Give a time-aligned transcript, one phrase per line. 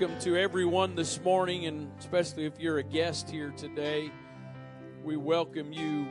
[0.00, 4.10] welcome to everyone this morning, and especially if you're a guest here today.
[5.04, 6.06] We welcome you.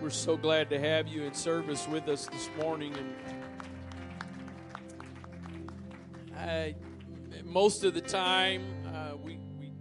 [0.00, 2.94] We're so glad to have you in service with us this morning.
[6.36, 6.76] And I,
[7.44, 8.62] most of the time,
[8.94, 9.72] uh, we, we,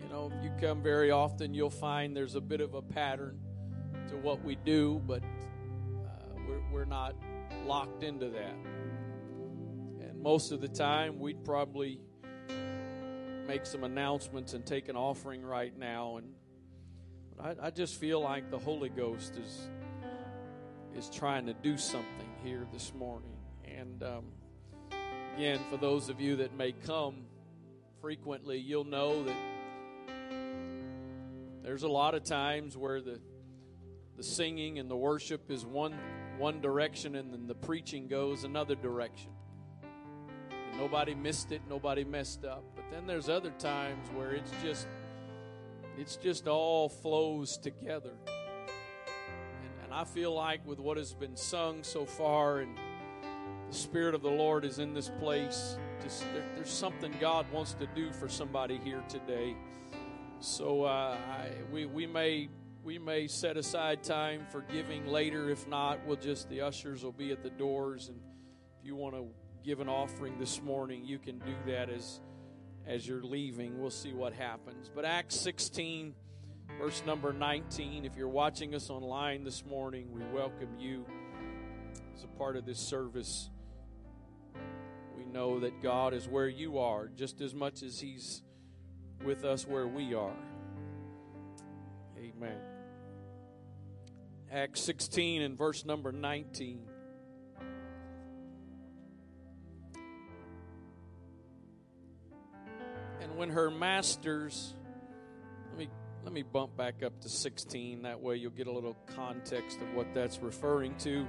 [0.00, 3.36] you know, if you come very often, you'll find there's a bit of a pattern
[4.10, 6.06] to what we do, but uh,
[6.46, 7.16] we're, we're not
[7.66, 8.54] locked into that
[10.20, 12.00] most of the time we'd probably
[13.46, 16.18] make some announcements and take an offering right now.
[16.18, 16.34] And
[17.40, 19.68] I, I, just feel like the holy ghost is
[20.94, 23.36] is trying to do something here this morning.
[23.64, 24.24] And um,
[25.38, 27.14] again for those of you that may come
[28.00, 29.36] frequently you'll know that
[31.62, 33.20] there's a lot of times where the
[34.16, 35.96] the singing and the worship is one
[36.38, 39.30] one direction and then the preaching goes another direction
[40.78, 42.62] Nobody missed it, nobody messed up.
[42.76, 44.86] But then there's other times where it's just
[45.98, 48.12] it's just all flows together.
[48.26, 52.78] And, and I feel like with what has been sung so far and
[53.68, 55.76] the Spirit of the Lord is in this place.
[56.00, 59.56] Just there, there's something God wants to do for somebody here today.
[60.38, 62.48] So uh, I, we we may
[62.84, 65.50] we may set aside time for giving later.
[65.50, 68.20] If not, we'll just the ushers will be at the doors, and
[68.78, 69.26] if you want to
[69.64, 72.20] give an offering this morning, you can do that as
[72.88, 73.78] as you're leaving.
[73.78, 74.90] We'll see what happens.
[74.92, 76.14] But Acts 16,
[76.80, 78.04] verse number 19.
[78.04, 81.04] If you're watching us online this morning, we welcome you
[82.16, 83.50] as a part of this service.
[85.16, 88.42] We know that God is where you are just as much as He's
[89.22, 90.36] with us where we are.
[92.16, 92.56] Amen.
[94.50, 96.86] Acts 16 and verse number 19.
[103.36, 104.74] When her masters
[105.70, 105.88] let me
[106.24, 109.94] let me bump back up to 16 that way you'll get a little context of
[109.94, 111.26] what that's referring to.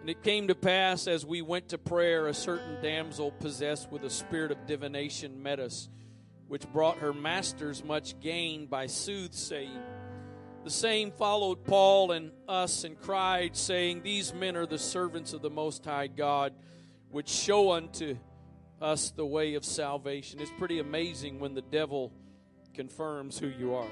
[0.00, 4.04] And it came to pass as we went to prayer a certain damsel possessed with
[4.04, 5.88] a spirit of divination met us
[6.48, 9.82] which brought her masters much gain by soothsaying.
[10.64, 15.42] The same followed Paul and us and cried saying these men are the servants of
[15.42, 16.52] the most high God
[17.10, 18.16] which show unto
[18.80, 20.40] us the way of salvation.
[20.40, 22.12] It's pretty amazing when the devil
[22.74, 23.88] confirms who you are.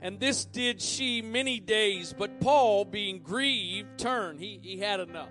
[0.00, 4.40] And this did she many days, but Paul, being grieved, turned.
[4.40, 5.28] He, he had enough.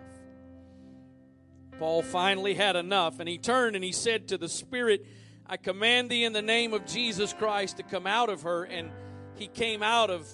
[1.77, 5.05] Paul finally had enough, and he turned and he said to the Spirit,
[5.45, 8.63] I command thee in the name of Jesus Christ to come out of her.
[8.63, 8.91] And
[9.35, 10.25] he came out of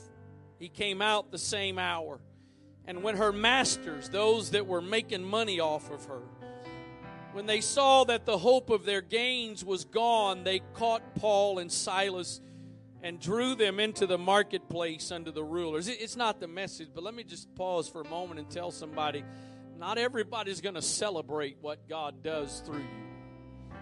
[0.59, 2.19] he came out the same hour.
[2.85, 6.21] And when her masters, those that were making money off of her,
[7.37, 11.71] when they saw that the hope of their gains was gone, they caught Paul and
[11.71, 12.41] Silas
[13.03, 15.87] and drew them into the marketplace under the rulers.
[15.87, 19.23] It's not the message, but let me just pause for a moment and tell somebody
[19.77, 23.75] not everybody's going to celebrate what God does through you.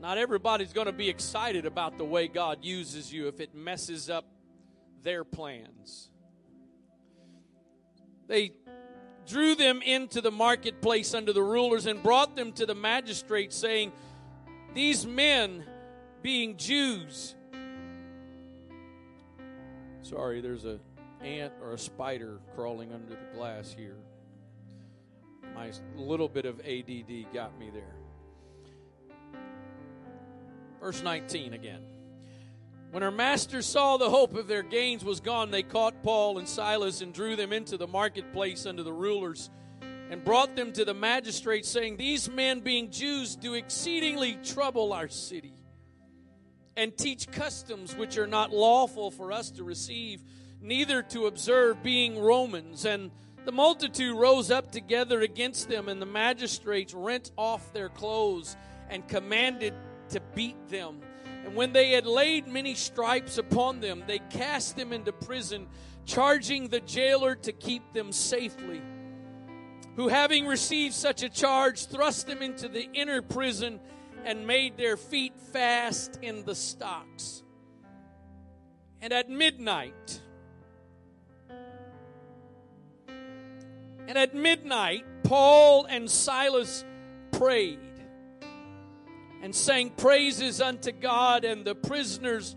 [0.00, 4.10] Not everybody's going to be excited about the way God uses you if it messes
[4.10, 4.24] up
[5.04, 6.10] their plans.
[8.26, 8.54] They
[9.26, 13.92] drew them into the marketplace under the rulers and brought them to the magistrates, saying,
[14.74, 15.64] These men,
[16.22, 17.34] being Jews,
[20.02, 20.78] sorry, there's a
[21.22, 23.96] ant or a spider crawling under the glass here.
[25.54, 27.94] My little bit of ADD got me there.
[30.80, 31.80] Verse 19 again.
[32.94, 36.48] When her masters saw the hope of their gains was gone, they caught Paul and
[36.48, 39.50] Silas and drew them into the marketplace under the rulers
[39.82, 45.08] and brought them to the magistrates, saying, These men, being Jews, do exceedingly trouble our
[45.08, 45.54] city
[46.76, 50.22] and teach customs which are not lawful for us to receive,
[50.60, 52.84] neither to observe, being Romans.
[52.84, 53.10] And
[53.44, 58.56] the multitude rose up together against them, and the magistrates rent off their clothes
[58.88, 59.74] and commanded
[60.10, 61.00] to beat them.
[61.44, 65.66] And when they had laid many stripes upon them, they cast them into prison,
[66.06, 68.82] charging the jailer to keep them safely.
[69.96, 73.78] Who, having received such a charge, thrust them into the inner prison
[74.24, 77.42] and made their feet fast in the stocks.
[79.00, 80.20] And at midnight,
[83.06, 86.84] and at midnight, Paul and Silas
[87.32, 87.78] prayed
[89.44, 92.56] and sang praises unto God, and the prisoners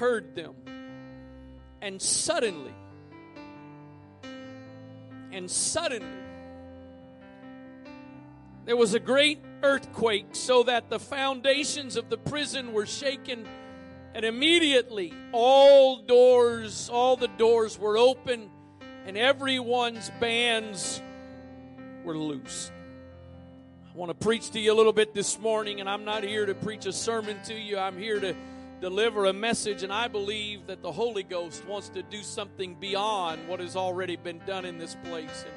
[0.00, 0.56] heard them.
[1.80, 2.74] And suddenly,
[5.30, 6.24] and suddenly,
[8.64, 13.46] there was a great earthquake, so that the foundations of the prison were shaken,
[14.12, 18.50] and immediately all doors, all the doors were open,
[19.06, 21.00] and everyone's bands
[22.02, 22.72] were loose.
[23.94, 26.44] I want to preach to you a little bit this morning, and I'm not here
[26.46, 27.78] to preach a sermon to you.
[27.78, 28.34] I'm here to
[28.80, 33.46] deliver a message, and I believe that the Holy Ghost wants to do something beyond
[33.46, 35.44] what has already been done in this place.
[35.46, 35.54] And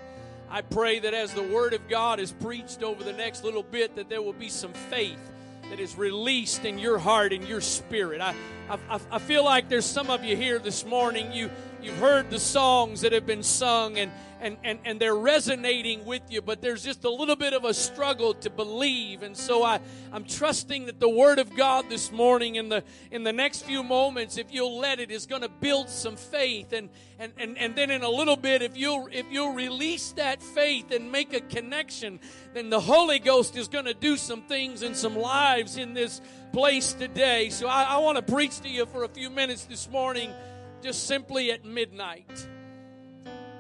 [0.52, 3.96] I pray that as the Word of God is preached over the next little bit,
[3.96, 5.32] that there will be some faith
[5.72, 8.22] that is released in your heart and your spirit.
[8.22, 8.36] I,
[8.70, 11.32] I, I feel like there's some of you here this morning.
[11.32, 11.50] You,
[11.82, 14.12] you've heard the songs that have been sung, and,
[14.42, 17.74] and, and, and they're resonating with you, but there's just a little bit of a
[17.74, 19.24] struggle to believe.
[19.24, 19.80] And so I,
[20.12, 23.84] I'm trusting that the Word of God this morning in the in the next few
[23.84, 26.74] moments, if you'll let it, is going to build some faith.
[26.74, 30.44] And, and, and, and then in a little bit, if you'll if you'll release that
[30.44, 32.20] faith and make a connection,
[32.54, 36.20] then the Holy Ghost is going to do some things in some lives in this
[36.52, 37.50] place today.
[37.50, 40.32] So I, I want to preach to you for a few minutes this morning,
[40.82, 42.48] just simply at midnight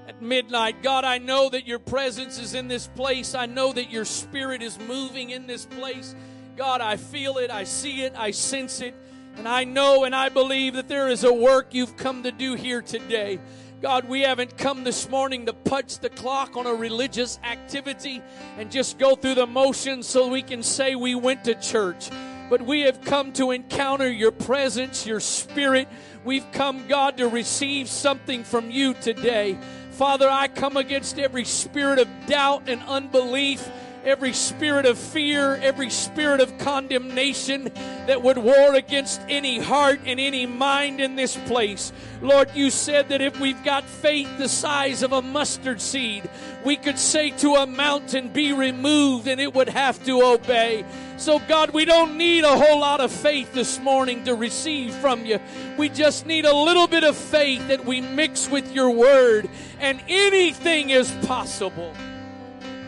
[0.07, 0.81] at midnight.
[0.81, 3.35] God, I know that your presence is in this place.
[3.35, 6.15] I know that your spirit is moving in this place.
[6.55, 8.95] God, I feel it, I see it, I sense it,
[9.35, 12.55] and I know and I believe that there is a work you've come to do
[12.55, 13.39] here today.
[13.79, 18.23] God, we haven't come this morning to punch the clock on a religious activity
[18.57, 22.09] and just go through the motions so we can say we went to church.
[22.49, 25.87] But we have come to encounter your presence, your spirit.
[26.23, 29.57] We've come, God, to receive something from you today.
[29.91, 33.67] Father, I come against every spirit of doubt and unbelief,
[34.05, 37.71] every spirit of fear, every spirit of condemnation
[38.05, 41.91] that would war against any heart and any mind in this place.
[42.21, 46.29] Lord, you said that if we've got faith the size of a mustard seed,
[46.63, 50.85] we could say to a mountain, Be removed, and it would have to obey.
[51.17, 55.25] So, God, we don't need a whole lot of faith this morning to receive from
[55.25, 55.39] you.
[55.75, 59.49] We just need a little bit of faith that we mix with your word,
[59.79, 61.91] and anything is possible.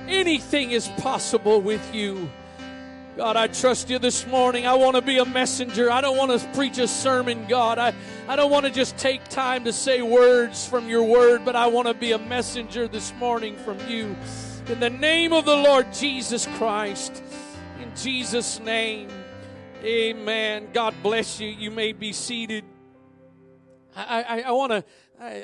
[0.07, 2.29] Anything is possible with you.
[3.17, 4.67] God, I trust you this morning.
[4.67, 5.91] I want to be a messenger.
[5.91, 7.79] I don't want to preach a sermon, God.
[7.79, 7.93] I,
[8.27, 11.67] I don't want to just take time to say words from your word, but I
[11.67, 14.15] want to be a messenger this morning from you.
[14.67, 17.23] In the name of the Lord Jesus Christ,
[17.95, 19.09] Jesus' name,
[19.83, 20.69] amen.
[20.73, 21.47] God bless you.
[21.47, 22.63] You may be seated.
[23.95, 24.83] I, want to.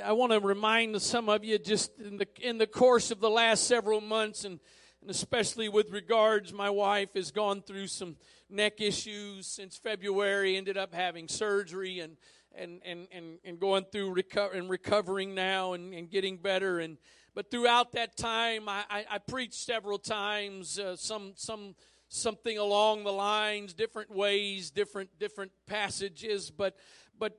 [0.05, 3.29] I want to remind some of you just in the in the course of the
[3.29, 4.59] last several months and
[5.01, 8.15] and especially with regards, my wife has gone through some
[8.49, 12.17] neck issues since February, ended up having surgery and
[12.55, 16.97] and and and, and going through reco- and recovering now and, and getting better and
[17.33, 21.75] but throughout that time I, I, I preached several times uh, some some
[22.07, 26.75] something along the lines different ways different different passages but
[27.17, 27.37] but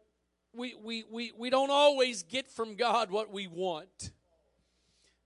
[0.53, 4.11] we we we, we don't always get from God what we want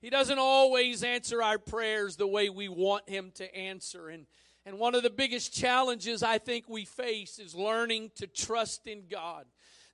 [0.00, 4.08] he doesn't always answer our prayers the way we want Him to answer.
[4.08, 4.26] And,
[4.64, 9.04] and one of the biggest challenges I think we face is learning to trust in
[9.10, 9.44] God.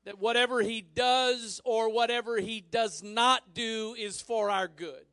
[0.05, 5.06] That whatever He does or whatever He does not do is for our good.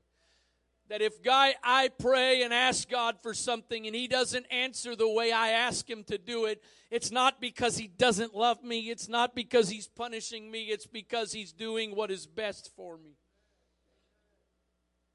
[0.89, 5.09] That if guy I pray and ask God for something and He doesn't answer the
[5.09, 6.61] way I ask Him to do it,
[6.91, 8.89] it's not because He doesn't love me.
[8.89, 10.65] It's not because He's punishing me.
[10.65, 13.15] It's because He's doing what is best for me.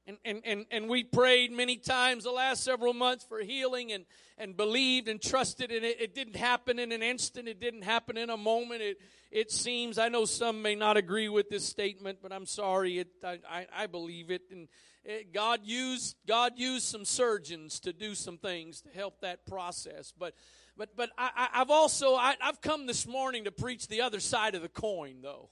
[0.09, 4.05] And, and, and, and we prayed many times the last several months for healing and,
[4.39, 7.47] and believed and trusted, and it, it didn't happen in an instant.
[7.47, 8.81] It didn't happen in a moment.
[8.81, 8.97] It,
[9.29, 12.97] it seems, I know some may not agree with this statement, but I'm sorry.
[12.97, 14.41] It, I, I, I believe it.
[14.49, 14.67] And
[15.03, 20.13] it, God, used, God used some surgeons to do some things to help that process.
[20.17, 20.33] But,
[20.77, 24.55] but, but I, I've also, I, I've come this morning to preach the other side
[24.55, 25.49] of the coin, though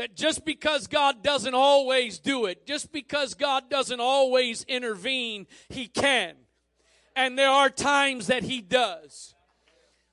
[0.00, 5.88] that just because God doesn't always do it, just because God doesn't always intervene, He
[5.88, 6.36] can.
[7.14, 9.34] And there are times that He does.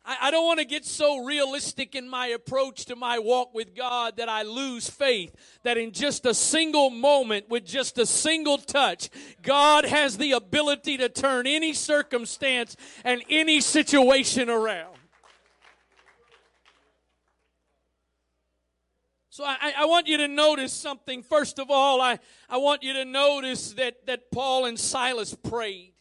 [0.08, 3.76] I, I don't want to get so realistic in my approach to my walk with
[3.76, 8.58] God that I lose faith that in just a single moment, with just a single
[8.58, 9.10] touch,
[9.42, 14.96] God has the ability to turn any circumstance and any situation around.
[19.30, 21.22] So I, I, want you to notice something.
[21.22, 22.18] First of all, I,
[22.50, 25.94] I want you to notice that, that Paul and Silas prayed.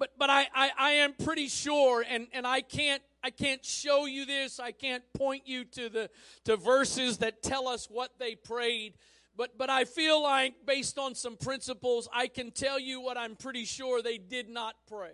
[0.00, 4.06] But but I, I, I am pretty sure, and, and I can't I can't show
[4.06, 6.10] you this, I can't point you to the
[6.44, 8.94] to verses that tell us what they prayed.
[9.36, 13.36] But, but I feel like, based on some principles, I can tell you what I'm
[13.36, 15.12] pretty sure they did not pray.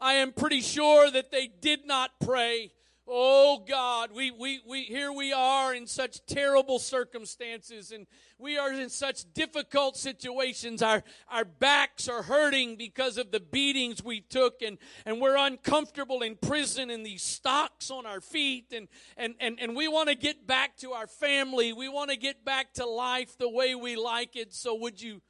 [0.00, 2.70] I am pretty sure that they did not pray
[3.08, 8.06] Oh God, we, we, we, here we are in such terrible circumstances and
[8.38, 10.82] we are in such difficult situations.
[10.82, 16.22] Our, our backs are hurting because of the beatings we took and, and we're uncomfortable
[16.22, 20.14] in prison and these stocks on our feet and, and, and, and we want to
[20.14, 21.72] get back to our family.
[21.72, 24.52] We want to get back to life the way we like it.
[24.52, 25.22] So would you,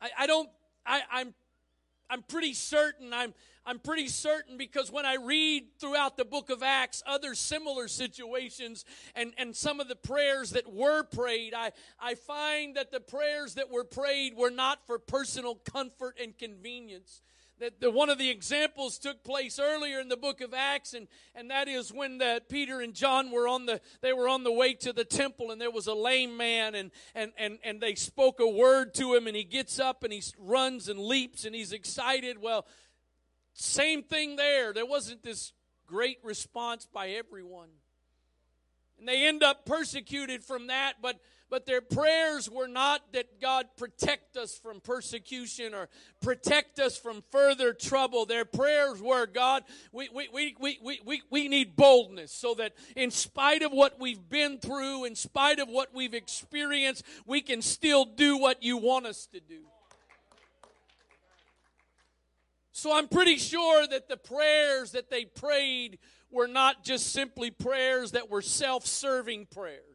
[0.00, 0.48] I, I don't,
[0.86, 1.34] I, I'm,
[2.10, 3.34] I'm pretty certain I'm,
[3.66, 8.84] I'm pretty certain because when I read throughout the book of Acts other similar situations
[9.14, 13.54] and, and some of the prayers that were prayed, I, I find that the prayers
[13.54, 17.20] that were prayed were not for personal comfort and convenience.
[17.60, 21.08] That the, one of the examples took place earlier in the book of Acts, and,
[21.34, 24.52] and that is when the, Peter and John were on the they were on the
[24.52, 27.96] way to the temple, and there was a lame man, and, and, and, and they
[27.96, 31.54] spoke a word to him, and he gets up and he runs and leaps, and
[31.54, 32.40] he's excited.
[32.40, 32.64] Well,
[33.54, 34.72] same thing there.
[34.72, 35.52] There wasn't this
[35.88, 37.70] great response by everyone.
[38.98, 41.18] And they end up persecuted from that, but
[41.50, 45.88] but their prayers were not that God protect us from persecution or
[46.20, 48.26] protect us from further trouble.
[48.26, 53.10] Their prayers were, God, we, we, we, we, we, we need boldness so that in
[53.10, 58.04] spite of what we've been through, in spite of what we've experienced, we can still
[58.04, 59.60] do what you want us to do.
[62.72, 65.98] So I'm pretty sure that the prayers that they prayed
[66.30, 69.87] were not just simply prayers that were self serving prayers.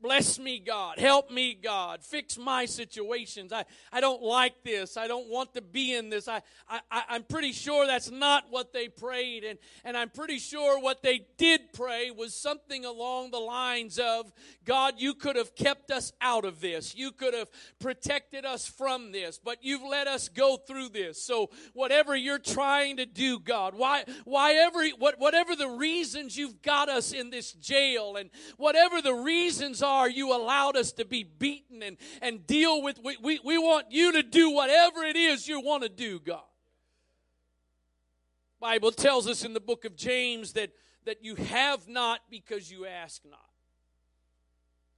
[0.00, 0.98] Bless me, God.
[0.98, 2.04] Help me, God.
[2.04, 3.52] Fix my situations.
[3.52, 4.96] I, I don't like this.
[4.96, 6.28] I don't want to be in this.
[6.28, 9.42] I, I, I'm pretty sure that's not what they prayed.
[9.42, 14.32] And, and I'm pretty sure what they did pray was something along the lines of
[14.64, 16.94] God, you could have kept us out of this.
[16.94, 17.48] You could have
[17.80, 21.20] protected us from this, but you've let us go through this.
[21.20, 26.62] So whatever you're trying to do, God, why, why ever, what, whatever the reasons you've
[26.62, 31.82] got us in this jail and whatever the reasons you allowed us to be beaten
[31.82, 32.98] and, and deal with.
[33.02, 36.42] We, we, we want you to do whatever it is you want to do, God.
[38.60, 40.70] Bible tells us in the book of James that,
[41.04, 43.38] that you have not because you ask not.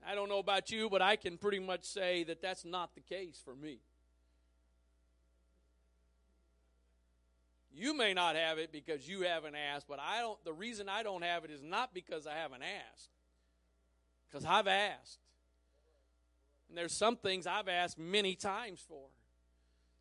[0.06, 3.00] I don't know about you, but I can pretty much say that that's not the
[3.00, 3.80] case for me.
[7.72, 11.02] You may not have it because you haven't asked, but I don't the reason I
[11.02, 13.10] don't have it is not because I haven't asked.
[14.30, 15.18] Because I've asked.
[16.68, 19.08] And there's some things I've asked many times for.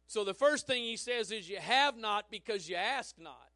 [0.08, 3.50] So the first thing he says is, You have not because you ask not.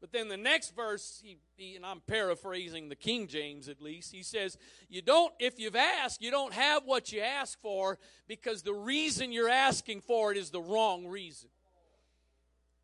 [0.00, 4.12] But then the next verse, he, he, and I'm paraphrasing the King James at least,
[4.12, 8.62] he says, You don't, if you've asked, you don't have what you ask for because
[8.62, 11.48] the reason you're asking for it is the wrong reason.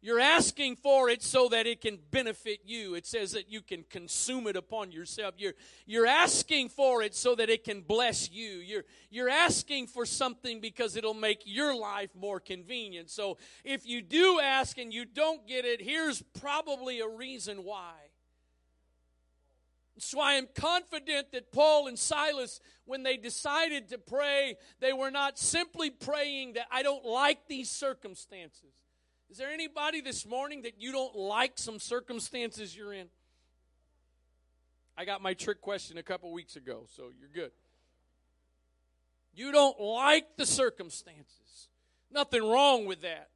[0.04, 2.97] You're asking for it so that it can benefit you.
[2.97, 5.35] It says that you can consume it upon yourself.
[5.38, 5.52] You're,
[5.87, 8.54] you're asking for it so that it can bless you.
[8.54, 13.11] You're, you're asking for something because it'll make your life more convenient.
[13.11, 17.94] So if you do ask and you don't get it, here's probably a reason why.
[19.99, 25.12] So I am confident that Paul and Silas, when they decided to pray, they were
[25.12, 28.81] not simply praying that I don't like these circumstances.
[29.32, 33.06] Is there anybody this morning that you don't like some circumstances you're in?
[34.94, 37.50] I got my trick question a couple weeks ago, so you're good.
[39.34, 41.68] You don't like the circumstances.
[42.10, 43.30] Nothing wrong with that.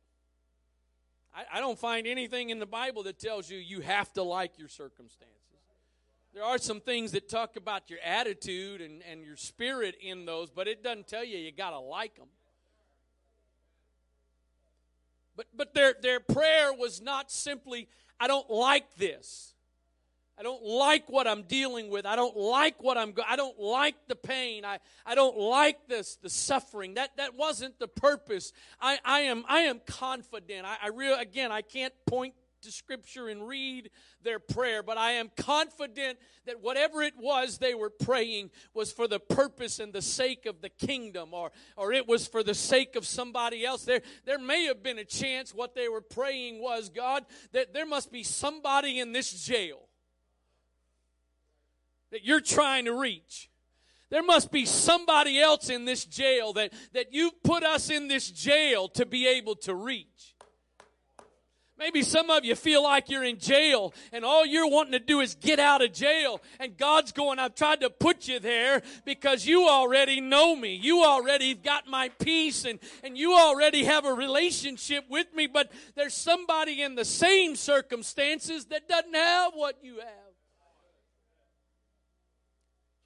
[1.34, 4.58] I, I, don't find anything in the Bible that tells you you have to like
[4.58, 5.32] your circumstances.
[6.34, 10.50] There are some things that talk about your attitude and, and your spirit in those,
[10.50, 12.28] but it doesn't tell you you got to like them.
[15.36, 17.88] But, but their, their prayer was not simply,
[18.18, 19.54] I don't like this.
[20.38, 22.04] I don't like what I'm dealing with.
[22.04, 24.66] I don't like what I'm I don't like the pain.
[24.66, 26.94] I, I don't like this the suffering.
[26.94, 28.52] That that wasn't the purpose.
[28.78, 30.66] I, I am I am confident.
[30.66, 32.34] I, I real again I can't point
[32.66, 33.90] to Scripture and read
[34.22, 39.08] their prayer, but I am confident that whatever it was they were praying was for
[39.08, 42.96] the purpose and the sake of the kingdom, or, or it was for the sake
[42.96, 43.84] of somebody else.
[43.84, 47.86] There, there may have been a chance what they were praying was, God, that there
[47.86, 49.88] must be somebody in this jail
[52.10, 53.50] that you're trying to reach.
[54.10, 58.30] There must be somebody else in this jail that, that you put us in this
[58.30, 60.35] jail to be able to reach.
[61.78, 65.20] Maybe some of you feel like you're in jail and all you're wanting to do
[65.20, 66.40] is get out of jail.
[66.58, 70.74] And God's going, I've tried to put you there because you already know me.
[70.74, 75.46] You already got my peace and, and you already have a relationship with me.
[75.46, 80.26] But there's somebody in the same circumstances that doesn't have what you have.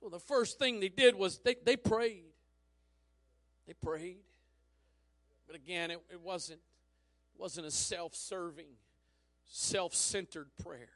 [0.01, 2.23] Well, the first thing they did was they, they prayed.
[3.67, 4.23] They prayed.
[5.49, 6.61] But again, it, it wasn't
[7.41, 8.67] wasn't a self serving,
[9.47, 10.91] self centered prayer.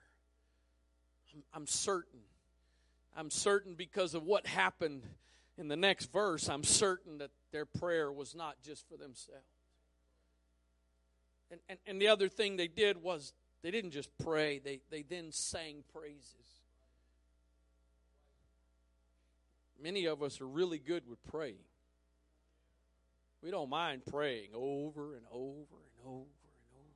[1.34, 2.20] I'm, I'm, certain.
[3.16, 5.02] I'm certain because of what happened
[5.56, 9.42] in the next verse, I'm certain that their prayer was not just for themselves.
[11.50, 13.32] And, and, and the other thing they did was
[13.62, 16.60] they didn't just pray, they, they then sang praises.
[19.80, 21.56] Many of us are really good with praying.
[23.44, 26.94] We don't mind praying over and over and over and over.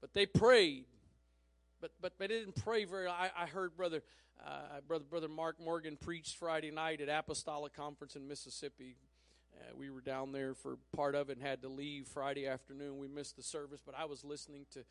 [0.00, 0.84] But they prayed,
[1.80, 3.08] but but they didn't pray very.
[3.08, 4.04] I, I heard brother,
[4.46, 8.94] uh, brother brother Mark Morgan preached Friday night at Apostolic Conference in Mississippi.
[9.56, 12.98] Uh, we were down there for part of it and had to leave Friday afternoon.
[12.98, 14.84] We missed the service, but I was listening to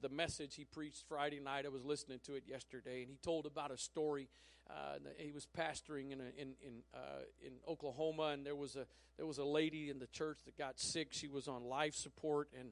[0.00, 1.66] the message he preached Friday night.
[1.66, 4.30] I was listening to it yesterday, and he told about a story.
[4.70, 8.86] Uh, he was pastoring in a, in in, uh, in Oklahoma, and there was a
[9.16, 11.08] there was a lady in the church that got sick.
[11.10, 12.70] She was on life support, and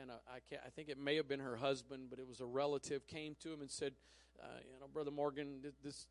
[0.00, 2.46] and uh, I I think it may have been her husband, but it was a
[2.46, 3.94] relative came to him and said,
[4.40, 6.06] uh, you know, brother Morgan, this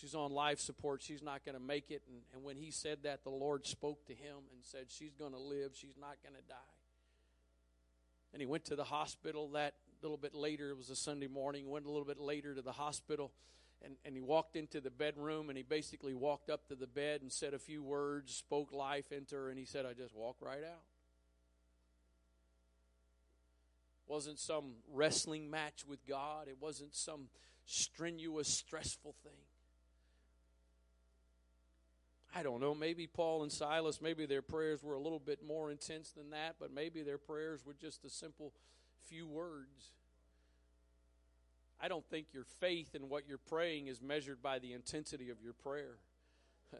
[0.00, 1.02] she's on life support.
[1.02, 2.02] She's not going to make it.
[2.08, 5.32] And, and when he said that, the Lord spoke to him and said, she's going
[5.32, 5.72] to live.
[5.74, 6.56] She's not going to die.
[8.32, 10.70] And he went to the hospital that little bit later.
[10.70, 11.68] It was a Sunday morning.
[11.68, 13.30] Went a little bit later to the hospital.
[13.84, 17.20] And, and he walked into the bedroom and he basically walked up to the bed
[17.22, 20.36] and said a few words, spoke life into her, and he said, I just walk
[20.40, 20.82] right out.
[24.12, 26.46] wasn't some wrestling match with God.
[26.46, 27.28] It wasn't some
[27.64, 29.32] strenuous, stressful thing.
[32.34, 35.70] I don't know, maybe Paul and Silas, maybe their prayers were a little bit more
[35.70, 38.52] intense than that, but maybe their prayers were just a simple
[39.06, 39.92] few words.
[41.82, 45.42] I don't think your faith in what you're praying is measured by the intensity of
[45.42, 45.96] your prayer.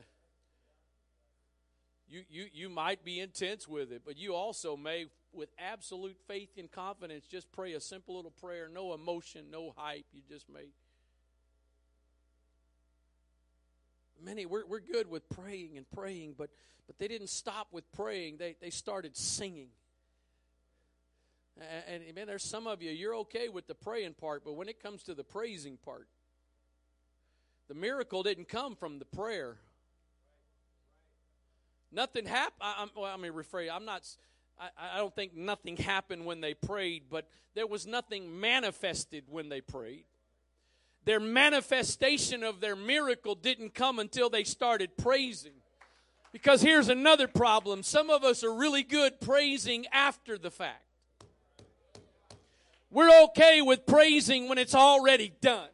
[2.08, 6.50] you, you, you might be intense with it, but you also may, with absolute faith
[6.56, 10.06] and confidence, just pray a simple little prayer, no emotion, no hype.
[10.12, 10.66] You just may
[14.24, 16.48] many we're, we're good with praying and praying but
[16.86, 19.68] but they didn't stop with praying they they started singing
[21.60, 24.68] and, and man there's some of you you're okay with the praying part but when
[24.68, 26.08] it comes to the praising part
[27.68, 29.56] the miracle didn't come from the prayer
[31.90, 34.02] nothing happened I, well, let me rephrase i'm not
[34.58, 39.48] I, I don't think nothing happened when they prayed but there was nothing manifested when
[39.48, 40.04] they prayed
[41.04, 45.54] their manifestation of their miracle didn't come until they started praising.
[46.32, 50.84] Because here's another problem some of us are really good praising after the fact.
[52.92, 55.68] We're okay with praising when it's already done.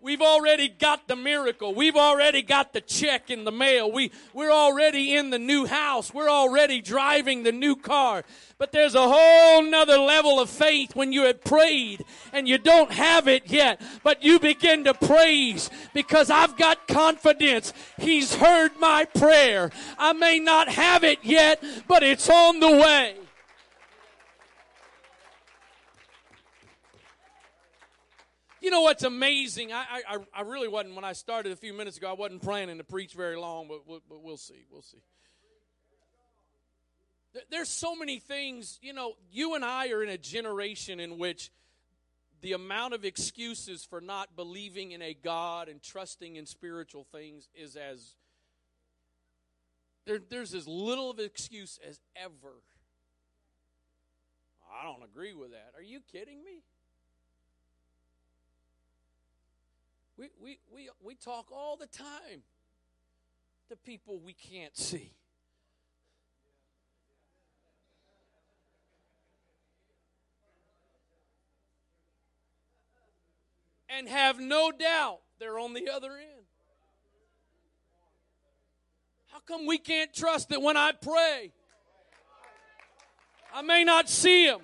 [0.00, 1.74] We've already got the miracle.
[1.74, 3.90] We've already got the check in the mail.
[3.90, 6.12] We, we're already in the new house.
[6.12, 8.24] We're already driving the new car.
[8.58, 12.90] But there's a whole nother level of faith when you have prayed and you don't
[12.90, 17.72] have it yet, but you begin to praise because I've got confidence.
[17.98, 19.70] He's heard my prayer.
[19.98, 23.21] I may not have it yet, but it's on the way.
[28.62, 29.72] You know what's amazing?
[29.72, 32.78] I, I, I really wasn't, when I started a few minutes ago, I wasn't planning
[32.78, 34.64] to preach very long, but, but we'll see.
[34.70, 35.02] We'll see.
[37.50, 41.50] There's so many things, you know, you and I are in a generation in which
[42.40, 47.48] the amount of excuses for not believing in a God and trusting in spiritual things
[47.56, 48.14] is as,
[50.06, 52.62] there, there's as little of excuse as ever.
[54.72, 55.72] I don't agree with that.
[55.76, 56.62] Are you kidding me?
[60.22, 62.44] We, we, we, we talk all the time
[63.68, 65.14] to people we can't see.
[73.88, 76.46] And have no doubt they're on the other end.
[79.32, 81.50] How come we can't trust that when I pray,
[83.52, 84.60] I may not see him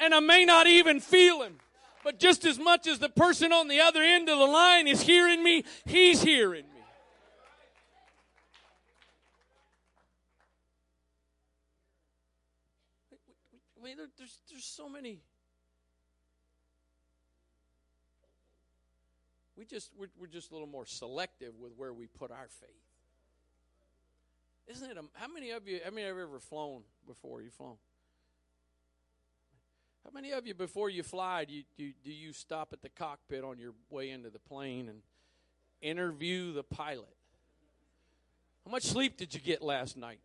[0.00, 1.58] and I may not even feel him,
[2.04, 5.02] but just as much as the person on the other end of the line is
[5.02, 6.70] hearing me, he's hearing me.
[13.80, 15.20] I mean, there's there's so many.
[19.56, 22.70] We just we're, we're just a little more selective with where we put our faith.
[24.66, 24.96] Isn't it?
[24.96, 25.80] A, how many of you?
[25.84, 27.42] How many have you ever flown before?
[27.42, 27.76] You've flown?
[30.04, 32.90] How many of you, before you fly, do you, do, do you stop at the
[32.90, 35.00] cockpit on your way into the plane and
[35.80, 37.16] interview the pilot?
[38.66, 40.20] How much sleep did you get last night?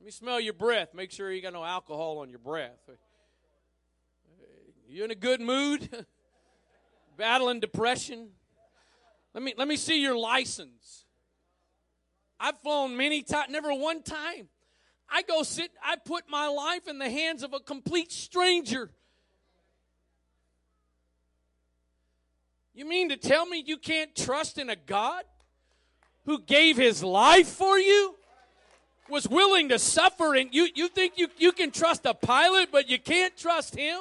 [0.00, 0.94] Let me smell your breath.
[0.94, 2.90] Make sure you got no alcohol on your breath.
[4.88, 5.88] You in a good mood?
[7.16, 8.30] Battling depression?
[9.34, 11.04] Let me let me see your license.
[12.38, 14.48] I've flown many times, never one time.
[15.10, 18.90] I go sit, I put my life in the hands of a complete stranger.
[22.74, 25.24] You mean to tell me you can't trust in a God
[26.24, 28.14] who gave his life for you?
[29.08, 32.88] Was willing to suffer, and you, you think you, you can trust a pilot, but
[32.88, 33.98] you can't trust him?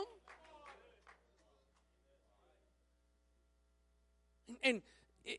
[4.61, 4.83] And,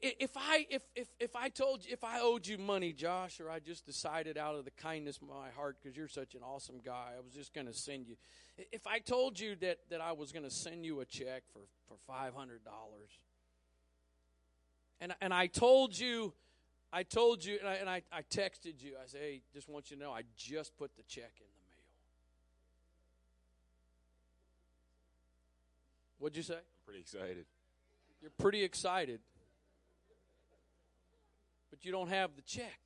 [0.03, 3.51] if I if if if I told you if I owed you money, Josh, or
[3.51, 6.77] I just decided out of the kindness of my heart because you're such an awesome
[6.85, 8.17] guy, I was just going to send you.
[8.73, 11.63] If I told you that that I was going to send you a check for
[11.89, 13.11] for five hundred dollars,
[15.01, 16.35] and and I told you,
[16.93, 18.93] I told you, and I, and I I texted you.
[19.03, 21.65] I said, hey, just want you to know, I just put the check in the
[21.67, 21.85] mail.
[26.21, 26.55] What'd you say?
[26.55, 27.47] I'm pretty excited.
[28.21, 29.21] You're pretty excited
[31.81, 32.79] but you don't have the check.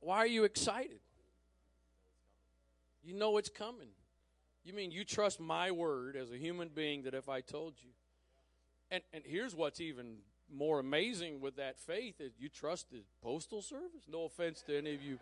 [0.00, 1.00] Why are you excited?
[3.02, 3.88] You know it's coming.
[4.64, 7.90] You mean you trust my word as a human being that if I told you.
[8.90, 10.18] And and here's what's even
[10.52, 14.04] more amazing with that faith is you trust the postal service.
[14.10, 15.18] No offense to any of you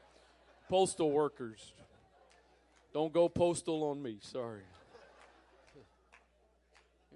[0.68, 1.72] postal workers.
[2.92, 4.62] Don't go postal on me, sorry.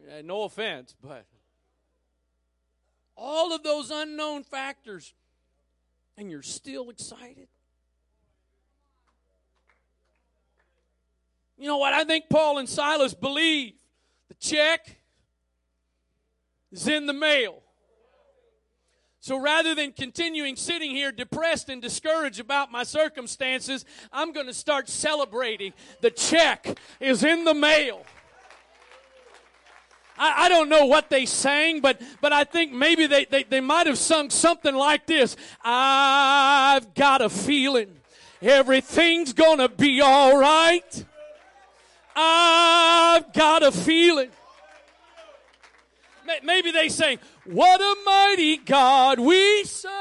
[0.09, 1.27] Uh, no offense, but
[3.17, 5.13] all of those unknown factors,
[6.17, 7.49] and you're still excited.
[11.59, 11.93] You know what?
[11.93, 13.75] I think Paul and Silas believe
[14.29, 14.97] the check
[16.73, 17.63] is in the mail.
[19.23, 24.55] So rather than continuing sitting here depressed and discouraged about my circumstances, I'm going to
[24.55, 25.75] start celebrating.
[26.01, 28.07] The check is in the mail.
[30.21, 33.61] I, I don't know what they sang, but, but I think maybe they, they, they
[33.61, 35.35] might have sung something like this.
[35.65, 37.97] I've got a feeling
[38.43, 41.05] everything's gonna be alright.
[42.15, 44.31] I've got a feeling.
[46.45, 49.93] Maybe they sang, What a mighty God we serve.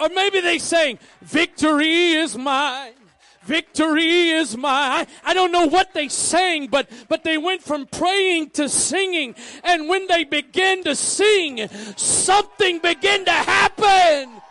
[0.00, 2.92] Or maybe they sang, Victory is mine.
[3.46, 5.06] Victory is mine.
[5.24, 9.36] I don't know what they sang, but, but they went from praying to singing.
[9.62, 14.42] And when they began to sing, something began to happen.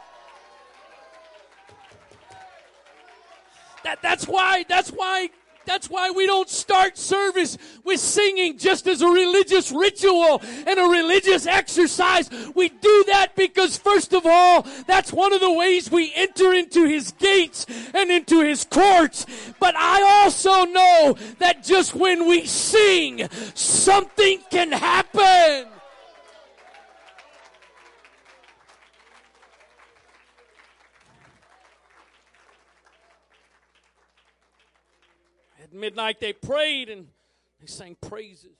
[3.84, 5.30] That, that's why, that's why
[5.66, 10.84] that's why we don't start service with singing just as a religious ritual and a
[10.84, 12.30] religious exercise.
[12.56, 16.86] We do that because first of all, that's one of the ways we enter into
[16.86, 19.26] His gates and into His courts.
[19.60, 25.75] But I also know that just when we sing, something can happen.
[35.76, 37.08] Midnight they prayed and
[37.60, 38.58] they sang praises.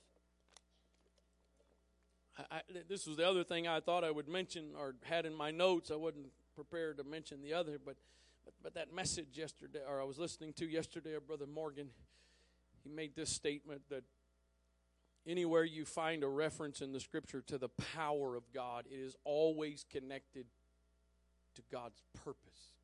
[2.38, 5.34] I, I, this was the other thing I thought I would mention or had in
[5.34, 5.90] my notes.
[5.90, 7.96] I wasn't prepared to mention the other, but,
[8.44, 11.88] but, but that message yesterday, or I was listening to yesterday, of Brother Morgan,
[12.82, 14.04] he made this statement that
[15.26, 19.16] anywhere you find a reference in the scripture to the power of God, it is
[19.24, 20.46] always connected
[21.56, 22.75] to God's purpose.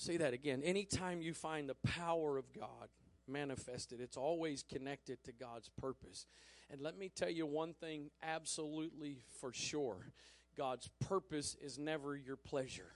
[0.00, 0.62] Say that again.
[0.62, 2.88] Anytime you find the power of God
[3.26, 6.24] manifested, it's always connected to God's purpose.
[6.70, 10.12] And let me tell you one thing absolutely for sure
[10.56, 12.92] God's purpose is never your pleasure.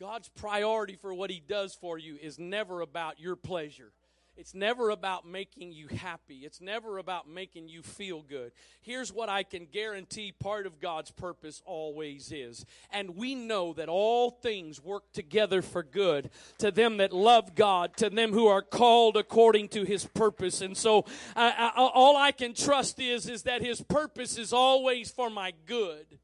[0.00, 3.92] God's priority for what He does for you is never about your pleasure.
[4.36, 6.40] It's never about making you happy.
[6.44, 8.52] It's never about making you feel good.
[8.80, 12.64] Here's what I can guarantee part of God's purpose always is.
[12.90, 17.96] And we know that all things work together for good to them that love God,
[17.98, 20.62] to them who are called according to his purpose.
[20.62, 21.04] And so
[21.36, 25.52] I, I, all I can trust is, is that his purpose is always for my
[25.66, 26.18] good.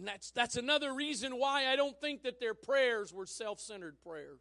[0.00, 4.00] And that's, that's another reason why I don't think that their prayers were self centered
[4.00, 4.40] prayers.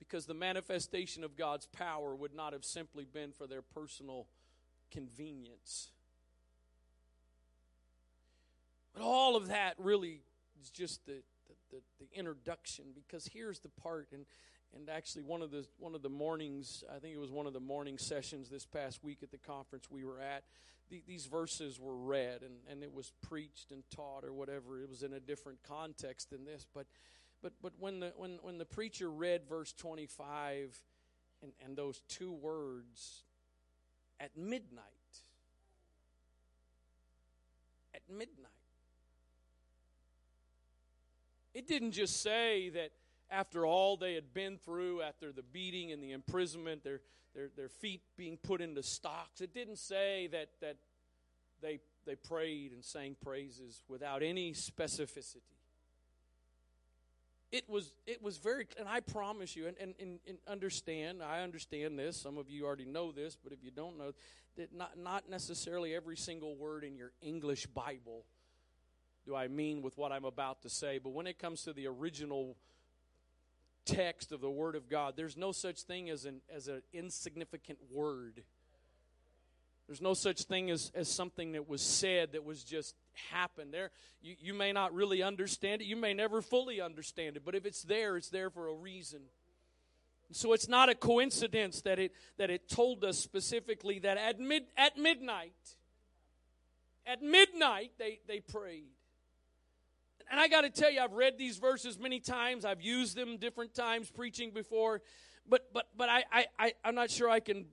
[0.00, 4.26] Because the manifestation of God's power would not have simply been for their personal
[4.90, 5.92] convenience.
[8.94, 10.22] But all of that really
[10.60, 14.26] is just the, the, the, the introduction because here's the part and
[14.74, 17.52] and actually one of the one of the mornings i think it was one of
[17.52, 20.44] the morning sessions this past week at the conference we were at
[20.92, 24.78] the, these verses were read and, and it was preached and taught or whatever.
[24.78, 26.66] It was in a different context than this.
[26.72, 26.86] But
[27.42, 30.76] but but when the when when the preacher read verse twenty five
[31.42, 33.22] and, and those two words
[34.20, 34.84] at midnight.
[37.94, 38.50] At midnight.
[41.54, 42.92] It didn't just say that
[43.32, 47.00] after all they had been through, after the beating and the imprisonment, their
[47.34, 49.40] their, their feet being put into stocks.
[49.40, 50.76] It didn't say that, that
[51.60, 55.40] they, they prayed and sang praises without any specificity.
[57.50, 61.98] It was, it was very, and I promise you, and, and, and understand, I understand
[61.98, 62.16] this.
[62.16, 64.12] Some of you already know this, but if you don't know,
[64.56, 68.24] that not, not necessarily every single word in your English Bible
[69.26, 70.98] do I mean with what I'm about to say.
[70.98, 72.56] But when it comes to the original
[73.84, 75.14] text of the Word of God.
[75.16, 78.42] There's no such thing as an as an insignificant word.
[79.86, 82.94] There's no such thing as, as something that was said that was just
[83.30, 83.74] happened.
[83.74, 83.90] There
[84.22, 85.86] you, you may not really understand it.
[85.86, 89.20] You may never fully understand it, but if it's there, it's there for a reason.
[90.30, 94.64] So it's not a coincidence that it that it told us specifically that at mid
[94.78, 95.52] at midnight,
[97.06, 98.92] at midnight they, they prayed.
[100.32, 102.64] And I got to tell you, I've read these verses many times.
[102.64, 105.02] I've used them different times preaching before,
[105.46, 107.66] but but but I I, I I'm not sure I can